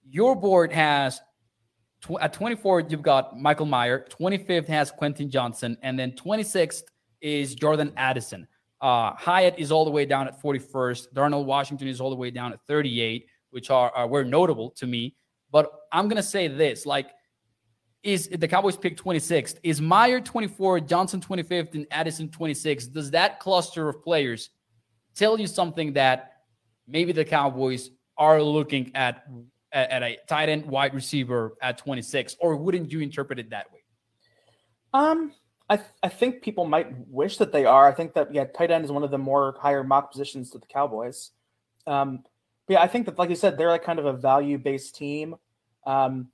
[0.09, 1.21] Your board has
[2.01, 4.05] tw- at 24, you've got Michael Mayer.
[4.09, 6.83] 25th has Quentin Johnston, and then 26th
[7.21, 8.47] is Jordan Addison.
[8.81, 11.13] Uh, Hyatt is all the way down at 41st.
[11.13, 14.87] Darnell Washington is all the way down at 38, which are, are were notable to
[14.87, 15.15] me.
[15.51, 17.11] But I'm gonna say this: like
[18.03, 19.57] is the Cowboys pick 26th.
[19.61, 22.93] Is Mayer 24, Johnson 25th, and Addison 26th?
[22.93, 24.51] Does that cluster of players
[25.15, 26.33] tell you something that
[26.87, 29.25] maybe the Cowboys are looking at
[29.71, 33.83] at, a tight end wide receiver at 26, or wouldn't you interpret it that way?
[34.93, 35.33] Um,
[35.69, 37.87] I, th- I think people might wish that they are.
[37.87, 40.57] I think that yeah, tight end is one of the more higher mock positions to
[40.57, 41.31] the Cowboys.
[41.85, 42.23] Um,
[42.69, 44.95] but yeah, I think that like you said, they're like kind of a value based
[44.95, 45.35] team.
[45.87, 46.27] Um,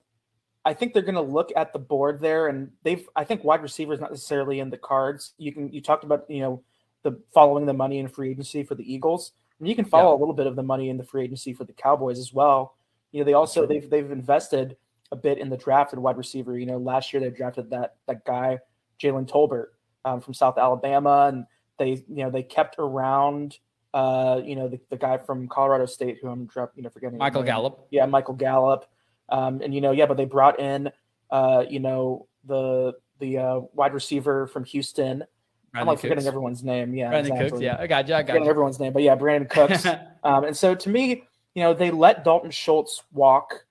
[0.65, 3.07] I think they're going to look at the board there, and they've.
[3.15, 5.33] I think wide receiver is not necessarily in the cards.
[5.37, 6.61] You can you talked about you know
[7.03, 10.17] the following the money in free agency for the Eagles, and you can follow yeah.
[10.17, 12.75] a little bit of the money in the free agency for the Cowboys as well.
[13.13, 14.75] You know they also they've they've invested
[15.13, 16.59] a bit in the draft at wide receiver.
[16.59, 18.59] You know last year they drafted that that guy
[19.01, 19.67] Jalen Tolbert
[20.03, 21.45] um, from South Alabama, and
[21.79, 23.57] they you know they kept around
[23.95, 27.43] uh, you know the, the guy from Colorado State who I'm you know forgetting Michael
[27.43, 27.87] Gallup.
[27.91, 28.85] Yeah, Michael Gallup.
[29.29, 30.91] Um, and you know, yeah, but they brought in,
[31.31, 35.19] uh, you know, the the uh, wide receiver from Houston.
[35.19, 36.93] Brandin I'm like forgetting everyone's name.
[36.93, 37.49] Yeah, Brandin exactly.
[37.49, 37.61] Cooks.
[37.61, 38.15] Yeah, I got you.
[38.15, 38.49] I got you.
[38.49, 39.85] everyone's name, but yeah, Brandin Cooks.
[40.23, 43.65] um, and so to me, you know, they let Dalton Schultz walk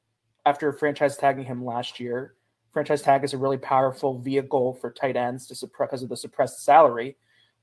[0.47, 2.35] after franchise tagging him last year.
[2.73, 6.17] Franchise tag is a really powerful vehicle for tight ends to suppress because of the
[6.17, 7.17] suppressed salary.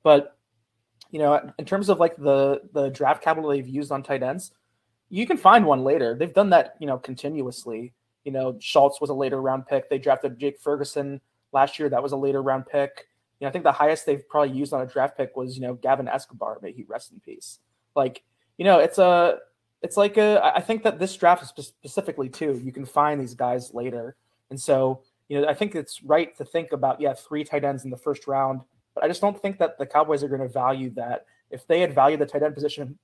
[0.03, 0.37] But
[1.11, 4.51] you know, in terms of like the the draft capital they've used on tight ends,
[5.09, 6.15] you can find one later.
[6.15, 7.93] They've done that, you know, continuously.
[8.23, 9.89] You know, Schultz was a later round pick.
[9.89, 11.19] They drafted Jake Ferguson
[11.51, 11.89] last year.
[11.89, 13.07] That was a later round pick.
[13.39, 15.63] You know, I think the highest they've probably used on a draft pick was, you
[15.63, 16.59] know, Gavin Escobar.
[16.61, 17.59] May he rest in peace.
[17.95, 18.23] Like,
[18.57, 19.39] you know, it's a,
[19.81, 20.39] it's like a.
[20.55, 22.61] I think that this draft specifically too.
[22.63, 24.15] You can find these guys later,
[24.51, 27.83] and so you know, I think it's right to think about yeah, three tight ends
[27.83, 28.61] in the first round.
[28.93, 31.25] But I just don't think that the Cowboys are going to value that.
[31.49, 32.97] If they had valued the tight end position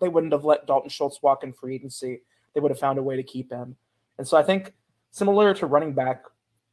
[0.00, 2.22] they wouldn't have let Dalton Schultz walk in free agency.
[2.54, 3.76] They would have found a way to keep him.
[4.18, 4.72] And so I think
[5.10, 6.24] similar to running back,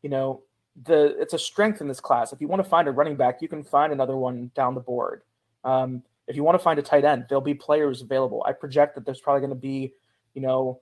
[0.01, 0.43] you know,
[0.83, 2.31] the it's a strength in this class.
[2.31, 4.81] If you want to find a running back, you can find another one down the
[4.81, 5.23] board.
[5.63, 8.43] Um, if you want to find a tight end, there'll be players available.
[8.47, 9.93] I project that there's probably going to be,
[10.33, 10.79] you know,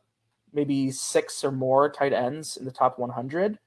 [0.53, 3.57] maybe six or more tight ends in the top 100,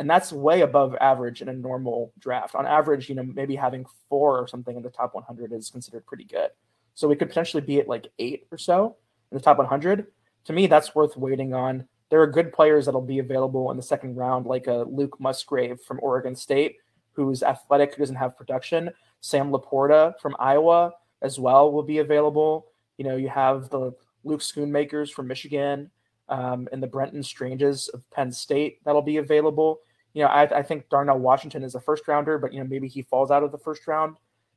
[0.00, 2.54] and that's way above average in a normal draft.
[2.54, 6.06] On average, you know, maybe having four or something in the top 100 is considered
[6.06, 6.48] pretty good.
[6.94, 8.96] So we could potentially be at like eight or so
[9.30, 10.06] in the top 100.
[10.46, 11.86] To me, that's worth waiting on.
[12.08, 15.82] There are good players that'll be available in the second round, like a Luke Musgrave
[15.82, 16.78] from Oregon State,
[17.12, 18.88] who's athletic, who doesn't have production.
[19.20, 22.68] Sam LaPorta from Iowa as well will be available.
[22.96, 23.92] You know, you have the
[24.24, 25.90] Luke Schoonmakers from Michigan
[26.30, 29.80] um, and the Brenton Stranges of Penn State that'll be available.
[30.12, 32.88] You know, I, I, think Darnell Washington is a first rounder, but you know maybe
[32.88, 34.16] he falls out of the first round.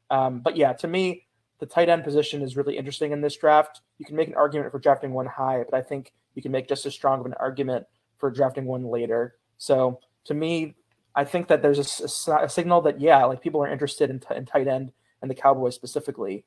[0.10, 1.28] Um, but yeah, to me,
[1.60, 3.82] the tight end position is really interesting in this draft.
[3.98, 6.68] You can make an argument for drafting one high, but I think you can make
[6.68, 7.86] just as strong of an argument
[8.18, 9.36] for drafting one later.
[9.58, 10.76] So to me,
[11.16, 14.20] I think that there's a, a, a signal that yeah, like people are interested in,
[14.20, 16.46] t- in tight end and the Cowboys specifically.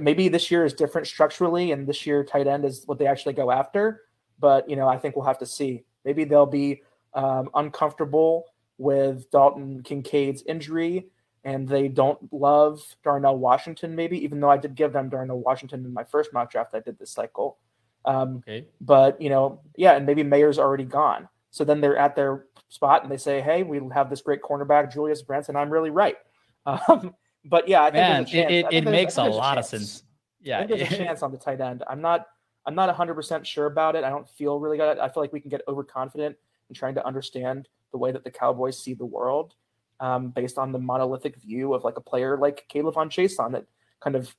[0.00, 3.34] Maybe this year is different structurally, and this year tight end is what they actually
[3.34, 4.02] go after.
[4.38, 5.84] But you know, I think we'll have to see.
[6.04, 6.82] Maybe they'll be
[7.14, 8.46] um, uncomfortable
[8.78, 11.08] with Dalton Kincaid's injury
[11.44, 15.84] and they don't love Darnell Washington, maybe, even though I did give them Darnell Washington
[15.84, 17.58] in my first mock draft I did this cycle.
[18.04, 18.66] Um, okay.
[18.80, 21.28] But, you know, yeah, and maybe Mayer's already gone.
[21.50, 24.92] So then they're at their spot and they say, hey, we have this great cornerback,
[24.92, 26.16] Julius Brents, and I'm really right.
[26.66, 27.14] Um,
[27.46, 30.02] but yeah, I think Man, it, it, it makes a lot a of sense.
[30.42, 30.66] Yeah.
[30.66, 31.82] there's a chance on the tight end.
[31.88, 32.26] I'm not.
[32.66, 34.04] I'm not 100% sure about it.
[34.04, 34.98] I don't feel really good.
[34.98, 36.36] I feel like we can get overconfident
[36.68, 39.54] in trying to understand the way that the Cowboys see the world
[40.00, 43.64] um, based on the monolithic view of like a player like K'Lavon Chaisson that
[44.00, 44.34] kind of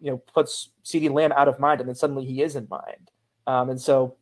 [0.00, 3.10] you know puts CeeDee Lamb out of mind and then suddenly he is in mind.
[3.46, 4.16] Um, and so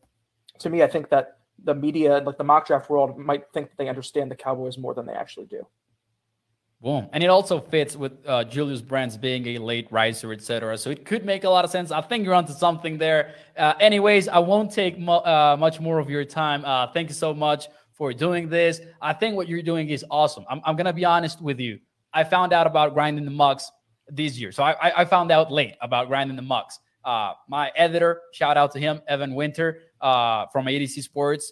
[0.59, 3.77] to me, I think that the media, like the mock draft world, might think that
[3.77, 5.65] they understand the Cowboys more than they actually do.
[6.81, 7.09] Boom.
[7.11, 10.77] And it also fits with uh, Julius Brents being a late riser, etc.
[10.77, 11.91] So it could make a lot of sense.
[11.91, 13.35] I think you're onto something there.
[13.57, 16.63] Uh, anyways, I won't take uh, much more of your time.
[16.63, 18.79] Uh, thank you so much for doing this.
[19.01, 20.45] I think what you're doing is awesome.
[20.49, 21.79] I'm, I'm going to be honest with you.
[22.13, 23.69] I found out about grinding the mocks
[24.07, 24.53] this year.
[24.53, 26.79] So I, I found out late about grinding the mocks.
[27.03, 31.51] Uh, my editor, shout out to him, Evan Winter uh, from AtoZ Sports,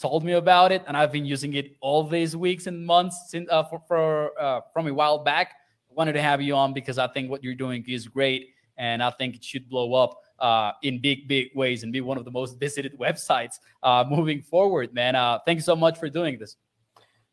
[0.00, 3.48] told me about it, and I've been using it all these weeks and months since
[3.50, 5.54] uh, for, for uh, from a while back.
[5.90, 9.10] Wanted to have you on because I think what you're doing is great, and I
[9.10, 12.30] think it should blow up uh, in big, big ways and be one of the
[12.30, 15.16] most visited websites uh, moving forward, man.
[15.16, 16.56] Uh, thank you so much for doing this.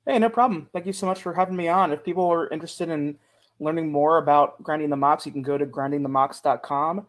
[0.05, 0.69] Hey, no problem.
[0.73, 1.91] Thank you so much for having me on.
[1.91, 3.17] If people are interested in
[3.59, 7.07] learning more about grinding the mocks, you can go to grindingthemocks.com.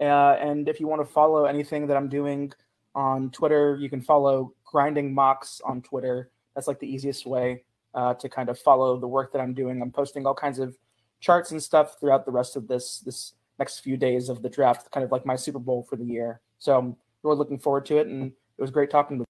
[0.00, 2.52] Uh, and if you want to follow anything that I'm doing
[2.94, 6.30] on Twitter, you can follow Grinding Mocks on Twitter.
[6.54, 9.80] That's like the easiest way uh, to kind of follow the work that I'm doing.
[9.80, 10.76] I'm posting all kinds of
[11.20, 14.90] charts and stuff throughout the rest of this this next few days of the draft,
[14.90, 16.40] kind of like my Super Bowl for the year.
[16.58, 19.26] So I'm really looking forward to it, and it was great talking with.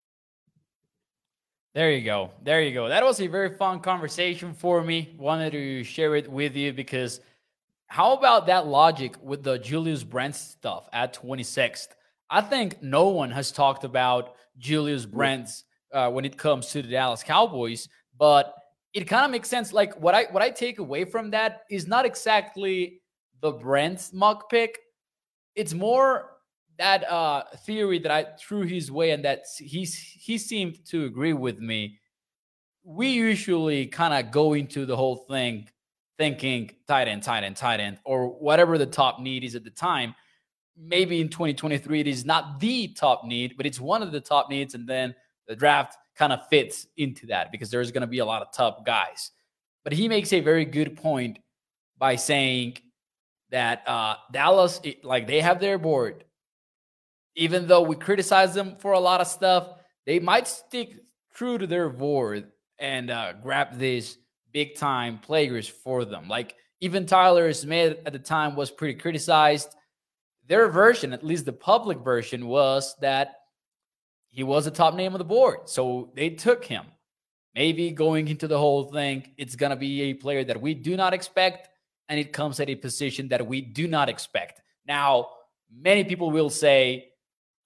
[1.74, 2.32] There you go.
[2.42, 2.88] There you go.
[2.88, 5.14] That was a very fun conversation for me.
[5.18, 7.20] Wanted to share it with you because
[7.86, 11.88] how about that logic with the Julius Brent stuff at 26th?
[12.28, 16.88] I think no one has talked about Julius Brents uh, when it comes to the
[16.88, 18.54] Dallas Cowboys, but
[18.94, 19.72] it kind of makes sense.
[19.72, 23.00] Like what I what I take away from that is not exactly
[23.40, 24.78] the Brent's mock pick.
[25.54, 26.30] It's more
[26.78, 31.32] that uh, theory that I threw his way and that he's he seemed to agree
[31.32, 31.98] with me.
[32.84, 35.68] We usually kind of go into the whole thing
[36.16, 39.70] thinking tight end, tight end, tight end, or whatever the top need is at the
[39.70, 40.14] time.
[40.80, 44.48] Maybe in 2023 it is not the top need, but it's one of the top
[44.48, 45.14] needs, and then
[45.46, 48.52] the draft kind of fits into that because there's going to be a lot of
[48.52, 49.30] tough guys.
[49.84, 51.38] But he makes a very good point
[51.96, 52.78] by saying
[53.50, 56.24] that uh, Dallas, like they have their board,
[57.34, 59.70] even though we criticize them for a lot of stuff,
[60.06, 60.96] they might stick
[61.34, 64.18] true to their board and uh, grab these
[64.52, 66.28] big time players for them.
[66.28, 69.74] Like even Tyler Smith at the time was pretty criticized.
[70.48, 73.36] Their version, at least the public version, was that
[74.28, 75.68] he was a top name of the board.
[75.68, 76.84] So they took him.
[77.54, 80.96] Maybe going into the whole thing, it's going to be a player that we do
[80.96, 81.68] not expect,
[82.08, 84.62] and it comes at a position that we do not expect.
[84.86, 85.30] Now,
[85.74, 87.08] many people will say,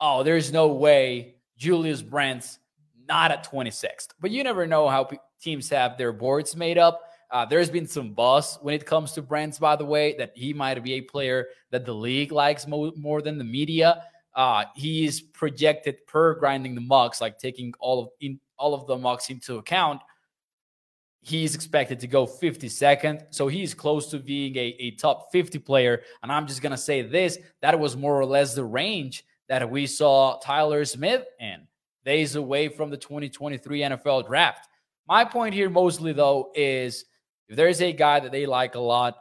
[0.01, 2.59] oh, there's no way Julius Brents
[3.07, 4.09] not at 26th.
[4.21, 5.09] But you never know how
[5.41, 7.03] teams have their boards made up.
[7.33, 10.53] Uh, there's been some buzz when it comes to Brents, by the way, that he
[10.53, 14.05] might be a player that the league likes mo- more than the media.
[14.35, 18.87] Uh, he is projected per grinding the mocks, like taking all of in all of
[18.87, 20.03] the mocks into account.
[21.23, 26.03] He's expected to go 52nd, so he's close to being a, a top 50 player.
[26.23, 29.87] And I'm just gonna say this: that was more or less the range that we
[29.87, 31.67] saw Tyler Smith in
[32.05, 34.69] days away from the 2023 NFL draft.
[35.09, 37.07] My point here, mostly though, is
[37.53, 39.19] if there's a guy that they like a lot,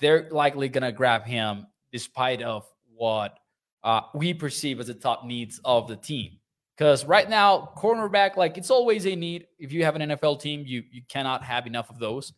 [0.00, 3.38] they're likely gonna grab him, despite of what
[3.84, 6.40] uh, we perceive as the top needs of the team.
[6.76, 9.46] Because right now, cornerback, like it's always a need.
[9.60, 12.32] If you have an NFL team, you you cannot have enough of those.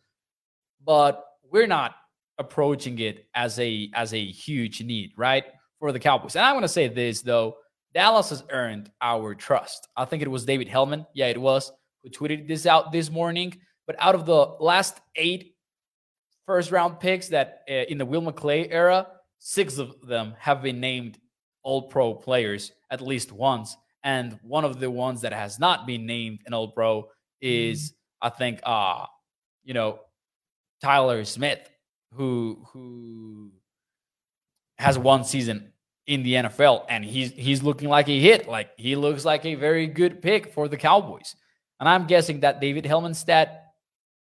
[0.85, 1.95] But we're not
[2.37, 5.45] approaching it as a as a huge need, right?
[5.79, 6.35] For the Cowboys.
[6.35, 7.57] And I'm gonna say this though.
[7.95, 9.87] Dallas has earned our trust.
[9.97, 11.07] I think it was David Helman.
[11.15, 11.71] Yeah, it was
[12.03, 13.57] who tweeted this out this morning.
[13.89, 15.55] But out of the last eight
[16.45, 19.07] first round picks that uh, in the Will McClay era,
[19.39, 21.17] six of them have been named
[21.63, 23.75] all pro players at least once.
[24.03, 27.07] And one of the ones that has not been named an all pro
[27.41, 28.27] is, mm-hmm.
[28.27, 29.07] I think, uh,
[29.63, 30.01] you know,
[30.83, 31.67] Tyler Smith,
[32.13, 33.49] who who
[34.77, 35.73] has one season
[36.05, 38.47] in the NFL and he's he's looking like a hit.
[38.47, 41.35] Like he looks like a very good pick for the Cowboys.
[41.79, 43.61] And I'm guessing that David Helmanstedt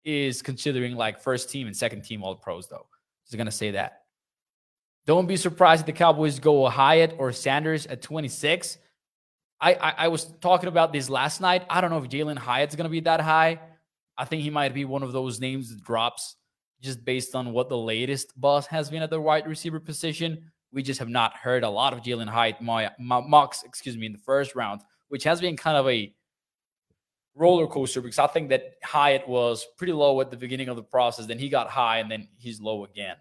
[0.05, 2.87] is considering like first team and second team all pros though.
[3.25, 4.03] Just gonna say that.
[5.07, 8.79] Don't be surprised if the Cowboys go Hyatt or Sanders at 26.
[9.61, 11.65] I, I, I was talking about this last night.
[11.69, 13.61] I don't know if Jalen Hyatt's going to be that high.
[14.17, 16.37] I think he might be one of those names that drops
[16.81, 20.51] just based on what the latest buzz has been at the wide receiver position.
[20.73, 24.19] We just have not heard a lot of Jalen Hyatt mocks, excuse me, in the
[24.19, 26.13] first round, which has been kind of a
[27.35, 30.83] roller coaster because I think that Hyatt was pretty low at the beginning of the
[30.83, 31.27] process.
[31.27, 33.17] Then he got high and then he's low again.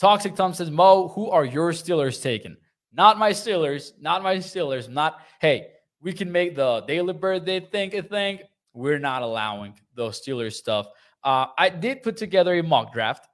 [0.00, 2.56] Toxic Tom says, Mo, who are your Steelers taking?
[2.92, 3.92] Not my Steelers.
[4.00, 4.88] Not my Steelers.
[4.88, 5.68] Not, hey,
[6.00, 8.40] we can make the daily birthday thing a thing.
[8.72, 10.88] We're not allowing those Steelers stuff.
[11.22, 13.28] Uh, I did put together a mock draft,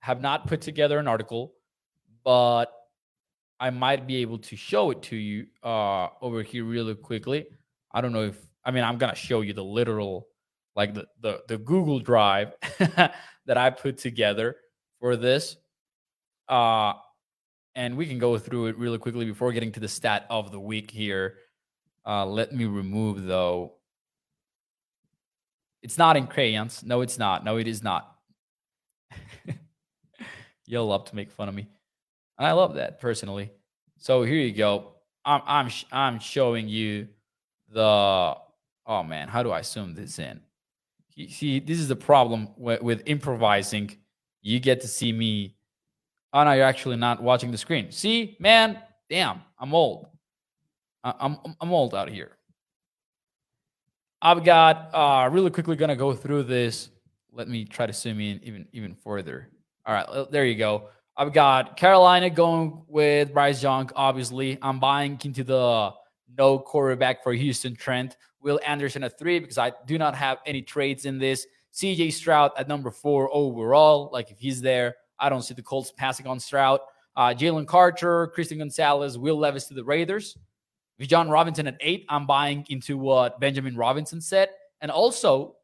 [0.00, 1.54] have not put together an article,
[2.24, 2.66] but
[3.60, 7.46] I might be able to show it to you uh, over here really quickly.
[7.92, 10.28] I don't know if, I mean, I'm to show you the literal,
[10.76, 13.14] like the, the, the Google Drive that
[13.56, 14.56] I put together
[15.00, 15.56] for this.
[16.48, 16.94] Uh,
[17.74, 20.60] and we can go through it really quickly before getting to the stat of the
[20.60, 21.36] week here.
[22.06, 23.74] Uh, let me remove though.
[25.82, 26.82] It's not in crayons.
[26.84, 27.44] No, it's not.
[27.44, 28.16] No, it is not.
[30.66, 31.68] You'll love to make fun of me.
[32.38, 33.50] And I love that personally.
[33.98, 34.92] So here you go.
[35.24, 37.08] I'm I'm I'm showing you
[37.70, 38.34] the
[38.90, 40.40] oh man, how do I zoom this in?
[41.28, 43.96] See, this is the problem with, with improvising.
[44.42, 45.56] You get to see me
[46.32, 47.90] Oh no, you're actually not watching the screen.
[47.90, 48.78] See, man,
[49.08, 50.06] damn, I'm old.
[51.02, 52.36] I'm I'm old out here.
[54.22, 56.90] I've got uh really quickly gonna go through this.
[57.32, 59.48] Let me try to zoom in even even further.
[59.86, 60.88] All right, there you go.
[61.16, 63.90] I've got Carolina going with Bryce Young.
[63.96, 65.92] Obviously, I'm buying into the
[66.36, 68.16] no quarterback for Houston Trent.
[68.42, 71.46] Will Anderson at three because I do not have any trades in this.
[71.74, 74.10] CJ Stroud at number four overall.
[74.12, 76.80] Like if he's there, I don't see the Colts passing on Stroud.
[77.16, 80.36] Uh, Jalen Carter, Christian Gonzalez, Will Levis to the Raiders.
[81.00, 84.50] Bijan Robinson at eight, I'm buying into what Benjamin Robinson said.
[84.80, 85.56] And also,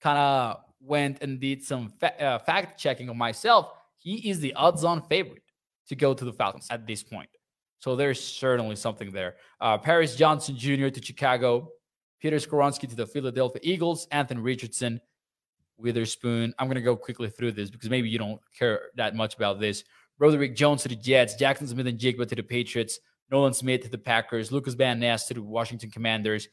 [0.00, 3.72] kind of went and did some fa- uh, fact checking of myself.
[3.98, 5.42] He is the odds on favorite
[5.88, 7.28] to go to the Falcons at this point.
[7.80, 9.36] So there's certainly something there.
[9.60, 10.88] Uh, Paris Johnson Jr.
[10.88, 11.70] to Chicago,
[12.20, 15.00] Peter Skoronski to the Philadelphia Eagles, Anthony Richardson,
[15.78, 16.54] Witherspoon.
[16.58, 19.60] I'm going to go quickly through this because maybe you don't care that much about
[19.60, 19.82] this.
[20.18, 23.00] Broderick Jones to the Jets, Jackson Smith-Njigba to the Patriots,
[23.30, 26.48] Nolan Smith to the Packers, Lucas Van Ness to the Washington Commanders.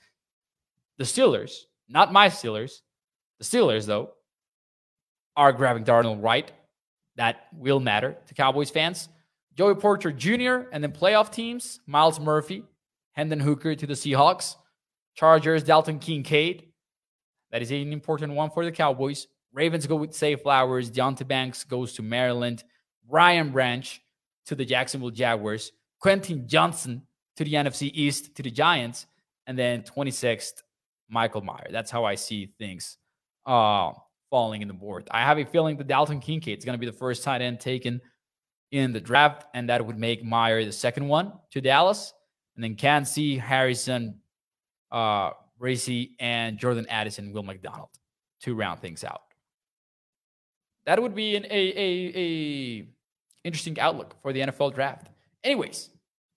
[0.97, 2.79] The Steelers, not my Steelers,
[3.39, 4.13] the Steelers, though,
[5.35, 6.51] are grabbing Darnell Wright.
[7.17, 9.09] That will matter to Cowboys fans.
[9.57, 10.69] Joey Porter Jr.
[10.71, 12.63] and then playoff teams, Myles Murphy,
[13.13, 14.55] Hendon Hooker to the Seahawks,
[15.15, 16.67] Chargers, Dalton Kincaid.
[17.51, 19.25] That is an important one for the Cowboys.
[19.51, 20.91] Ravens go with Zay Flowers.
[20.91, 22.63] Deonte Banks goes to Maryland.
[23.09, 23.99] Brian Branch
[24.45, 25.71] to the Jacksonville Jaguars.
[25.99, 27.01] Quentin Johnston
[27.37, 29.07] to the NFC East to the Giants.
[29.47, 30.61] And then 26th,
[31.09, 31.69] Michael Mayer.
[31.71, 32.97] That's how I see things
[33.47, 33.93] uh,
[34.29, 35.07] falling in the board.
[35.09, 37.59] I have a feeling that Dalton Kincaid is going to be the first tight end
[37.59, 38.01] taken
[38.71, 42.13] in the draft, and that would make Mayer the second one to Dallas.
[42.55, 44.19] And then Kancey, Harrison,
[44.91, 47.89] uh, Racy, and Jordan Addison, Will McDonald
[48.41, 49.21] to round things out.
[50.85, 52.87] That would be an a, a, a
[53.43, 55.09] interesting outlook for the NFL draft.
[55.43, 55.89] Anyways,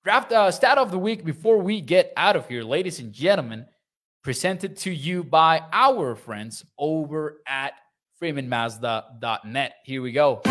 [0.04, 3.66] draft uh, stat of the week before we get out of here, ladies and gentlemen,
[4.22, 7.74] presented to you by our friends over at
[8.20, 9.74] freemanmazda.net.
[9.84, 10.42] Here we go.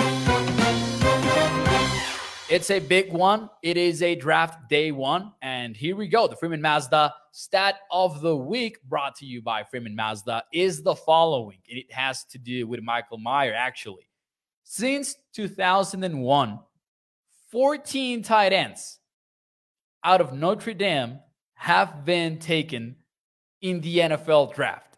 [2.49, 3.47] It's a big one.
[3.61, 5.33] It is a draft day one.
[5.43, 6.27] And here we go.
[6.27, 10.95] The Freeman Mazda stat of the week brought to you by Freeman Mazda is the
[10.95, 11.59] following.
[11.67, 14.09] It has to do with Michael Mayer, actually.
[14.63, 16.59] Since 2001,
[17.51, 18.99] 14 tight ends
[20.03, 21.19] out of Notre Dame
[21.53, 22.95] have been taken
[23.61, 24.97] in the NFL draft.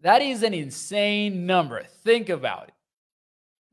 [0.00, 1.84] That is an insane number.
[2.02, 2.74] Think about it.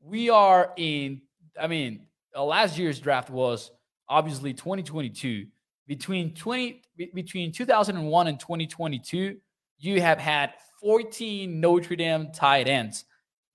[0.00, 1.22] We are in,
[1.60, 2.06] I mean,
[2.36, 3.70] uh, last year's draft was
[4.08, 5.46] obviously 2022.
[5.86, 6.82] Between 20
[7.14, 9.36] between 2001 and 2022,
[9.78, 13.04] you have had 14 Notre Dame tight ends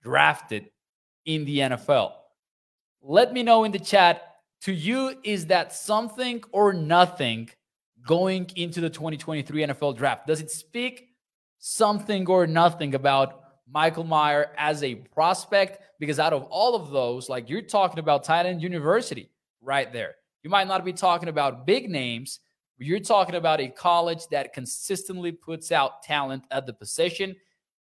[0.02, 0.70] drafted
[1.26, 2.14] in the NFL.
[3.02, 4.28] Let me know in the chat.
[4.66, 7.50] To you, is that something or nothing
[8.06, 10.28] going into the 2023 NFL draft?
[10.28, 11.10] Does it speak
[11.58, 13.41] something or nothing about
[13.72, 15.80] Michael Mayer as a prospect?
[16.00, 19.30] Because out of all of those, like you're talking about tight end university
[19.62, 20.16] right there.
[20.44, 22.40] You might not be talking about big names,
[22.78, 27.36] but you're talking about a college that consistently puts out talent at the position.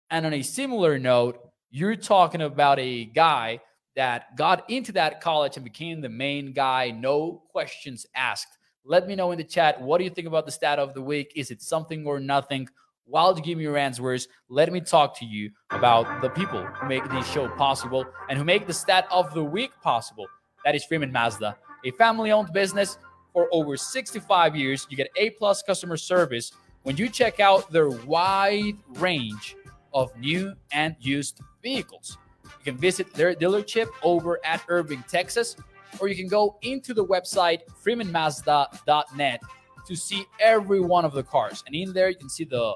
[0.09, 3.59] And on a similar note, you're talking about a guy
[3.97, 8.57] that got into that college and became the main guy, no questions asked.
[8.85, 11.01] Let me know in the chat what do you think about the stat of the
[11.01, 11.33] week?
[11.35, 12.69] Is it something or nothing?
[13.07, 16.87] While you give me your answers, let me talk to you about the people who
[16.87, 20.25] make this show possible and who make the stat of the week possible.
[20.65, 22.97] That is Freeman Mazda, a family-owned business
[23.31, 24.85] for over 65 years.
[24.89, 26.51] You get A plus customer service
[26.83, 29.55] when you check out their wide range
[29.93, 32.17] of new and used vehicles.
[32.43, 35.55] You can visit their dealership over at Irving, Texas,
[35.99, 39.41] or you can go into the website freemanmazda.net
[39.87, 41.63] to see every one of the cars.
[41.65, 42.75] And in there, you can see the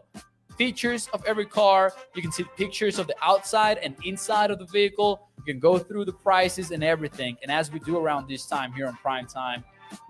[0.57, 1.93] features of every car.
[2.15, 5.27] You can see pictures of the outside and inside of the vehicle.
[5.37, 7.37] You can go through the prices and everything.
[7.41, 9.63] And as we do around this time here on Prime Time,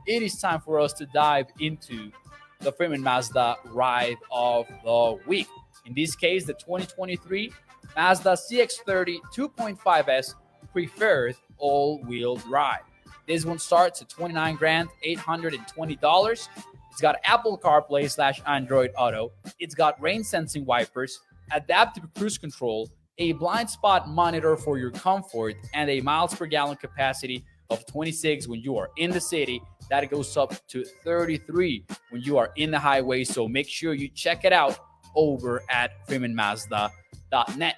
[0.05, 2.11] it is time for us to dive into
[2.59, 5.47] the Freeman Mazda ride of the week.
[5.85, 7.51] In this case, the 2023
[7.95, 10.35] Mazda CX30 2.5S
[10.71, 12.81] preferred all-wheel drive.
[13.27, 16.47] This one starts at 29 grand, $820.
[16.91, 19.31] It's got Apple CarPlay slash Android Auto.
[19.59, 21.21] It's got rain sensing wipers,
[21.51, 26.75] adaptive cruise control, a blind spot monitor for your comfort, and a miles per gallon
[26.75, 29.63] capacity of 26 when you are in the city.
[29.89, 33.23] That goes up to 33 when you are in the highway.
[33.23, 34.77] So make sure you check it out
[35.15, 37.75] over at FreemanMazda.net.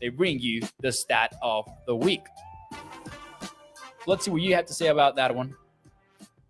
[0.00, 2.24] They bring you the stat of the week.
[4.08, 5.54] Let's see what you have to say about that one.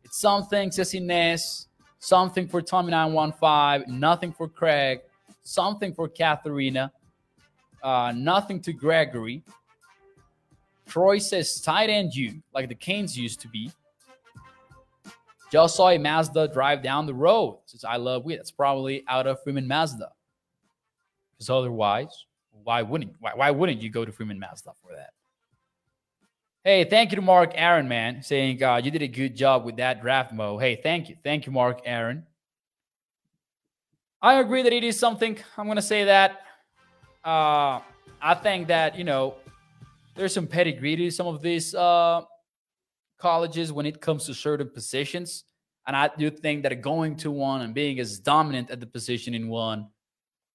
[0.02, 0.70] It's something,
[1.06, 1.65] Ness
[2.06, 5.00] something for Tommy 915, nothing for Craig,
[5.42, 6.92] something for Katharina,
[7.82, 9.42] uh, nothing to Gregory.
[10.86, 13.72] Troy says tight end you, like the Canes used to be.
[15.50, 17.58] Just saw a Mazda drive down the road.
[17.66, 18.38] Says I love weed.
[18.38, 20.10] That's probably out of Freeman Mazda.
[21.32, 22.26] Because otherwise,
[22.62, 25.10] why wouldn't why, why wouldn't you go to Freeman Mazda for that?
[26.66, 29.76] Hey, thank you to Mark Aaron, man, saying uh, you did a good job with
[29.76, 30.58] that draft, Mo.
[30.58, 31.14] Hey, thank you.
[31.22, 32.26] Thank you, Mark Aaron.
[34.20, 35.38] I agree that it is something.
[35.56, 36.40] I'm going to say that.
[37.24, 37.78] Uh,
[38.20, 39.36] I think that, you know,
[40.16, 42.22] there's some pedigree to some of these uh,
[43.16, 45.44] colleges when it comes to certain positions.
[45.86, 49.34] And I do think that going to one and being as dominant at the position
[49.34, 49.86] in one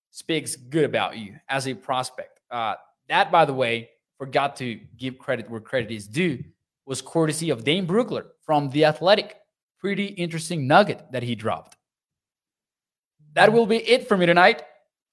[0.10, 2.42] speaks good about you as a prospect.
[2.52, 2.76] Uh,
[3.08, 3.92] that, by the way,
[4.22, 6.44] forgot to give credit where credit is due,
[6.86, 9.36] was courtesy of Dane Brugler from The Athletic.
[9.80, 11.76] Pretty interesting nugget that he dropped.
[13.34, 14.62] That will be it for me tonight.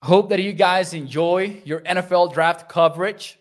[0.02, 3.38] Hope that you guys enjoy your NFL draft coverage.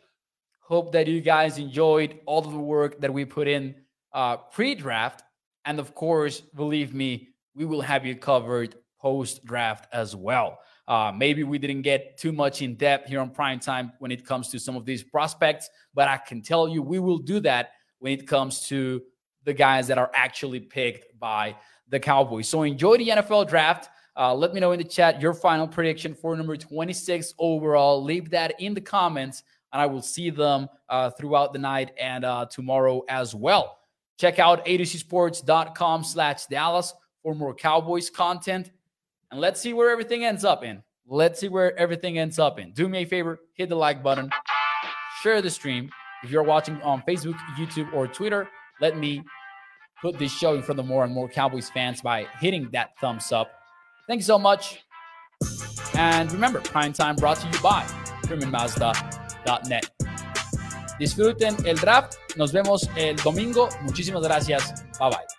[0.62, 3.76] Hope that you guys enjoyed all of the work that we put in
[4.14, 5.22] uh, pre draft.
[5.66, 10.60] And of course, believe me, we will have you covered post draft as well.
[10.88, 14.26] Uh, maybe we didn't get too much in depth here on prime time when it
[14.26, 17.72] comes to some of these prospects, but I can tell you we will do that
[18.00, 19.02] when it comes to
[19.44, 21.56] the guys that are actually picked by
[21.90, 22.48] the Cowboys.
[22.48, 23.90] So enjoy the NFL draft.
[24.16, 28.04] Uh, let me know in the chat your final prediction for number 26 overall.
[28.04, 32.26] Leave that in the comments, and I will see them uh, throughout the night and
[32.26, 33.78] uh, tomorrow as well.
[34.18, 38.72] Check out atozsports.com slash Dallas for more Cowboys content.
[39.32, 40.84] And let's see where everything ends up in.
[41.06, 42.74] Let's see where everything ends up in.
[42.74, 44.30] Do me a favor, hit the like button,
[45.22, 45.90] share the stream.
[46.24, 48.50] If you're watching on Facebook, YouTube, or Twitter,
[48.82, 49.24] let me
[50.02, 53.32] put this show in front of more and more Cowboys fans by hitting that thumbs
[53.32, 53.50] up.
[54.08, 54.84] Thanks so much.
[55.96, 57.84] And remember, Prime Time brought to you by
[58.24, 59.90] FreemanMazda.net.
[61.00, 62.18] Disfruten el draft.
[62.38, 63.70] Nos vemos el domingo.
[63.84, 64.84] Muchísimas gracias.
[65.00, 65.37] Bye bye.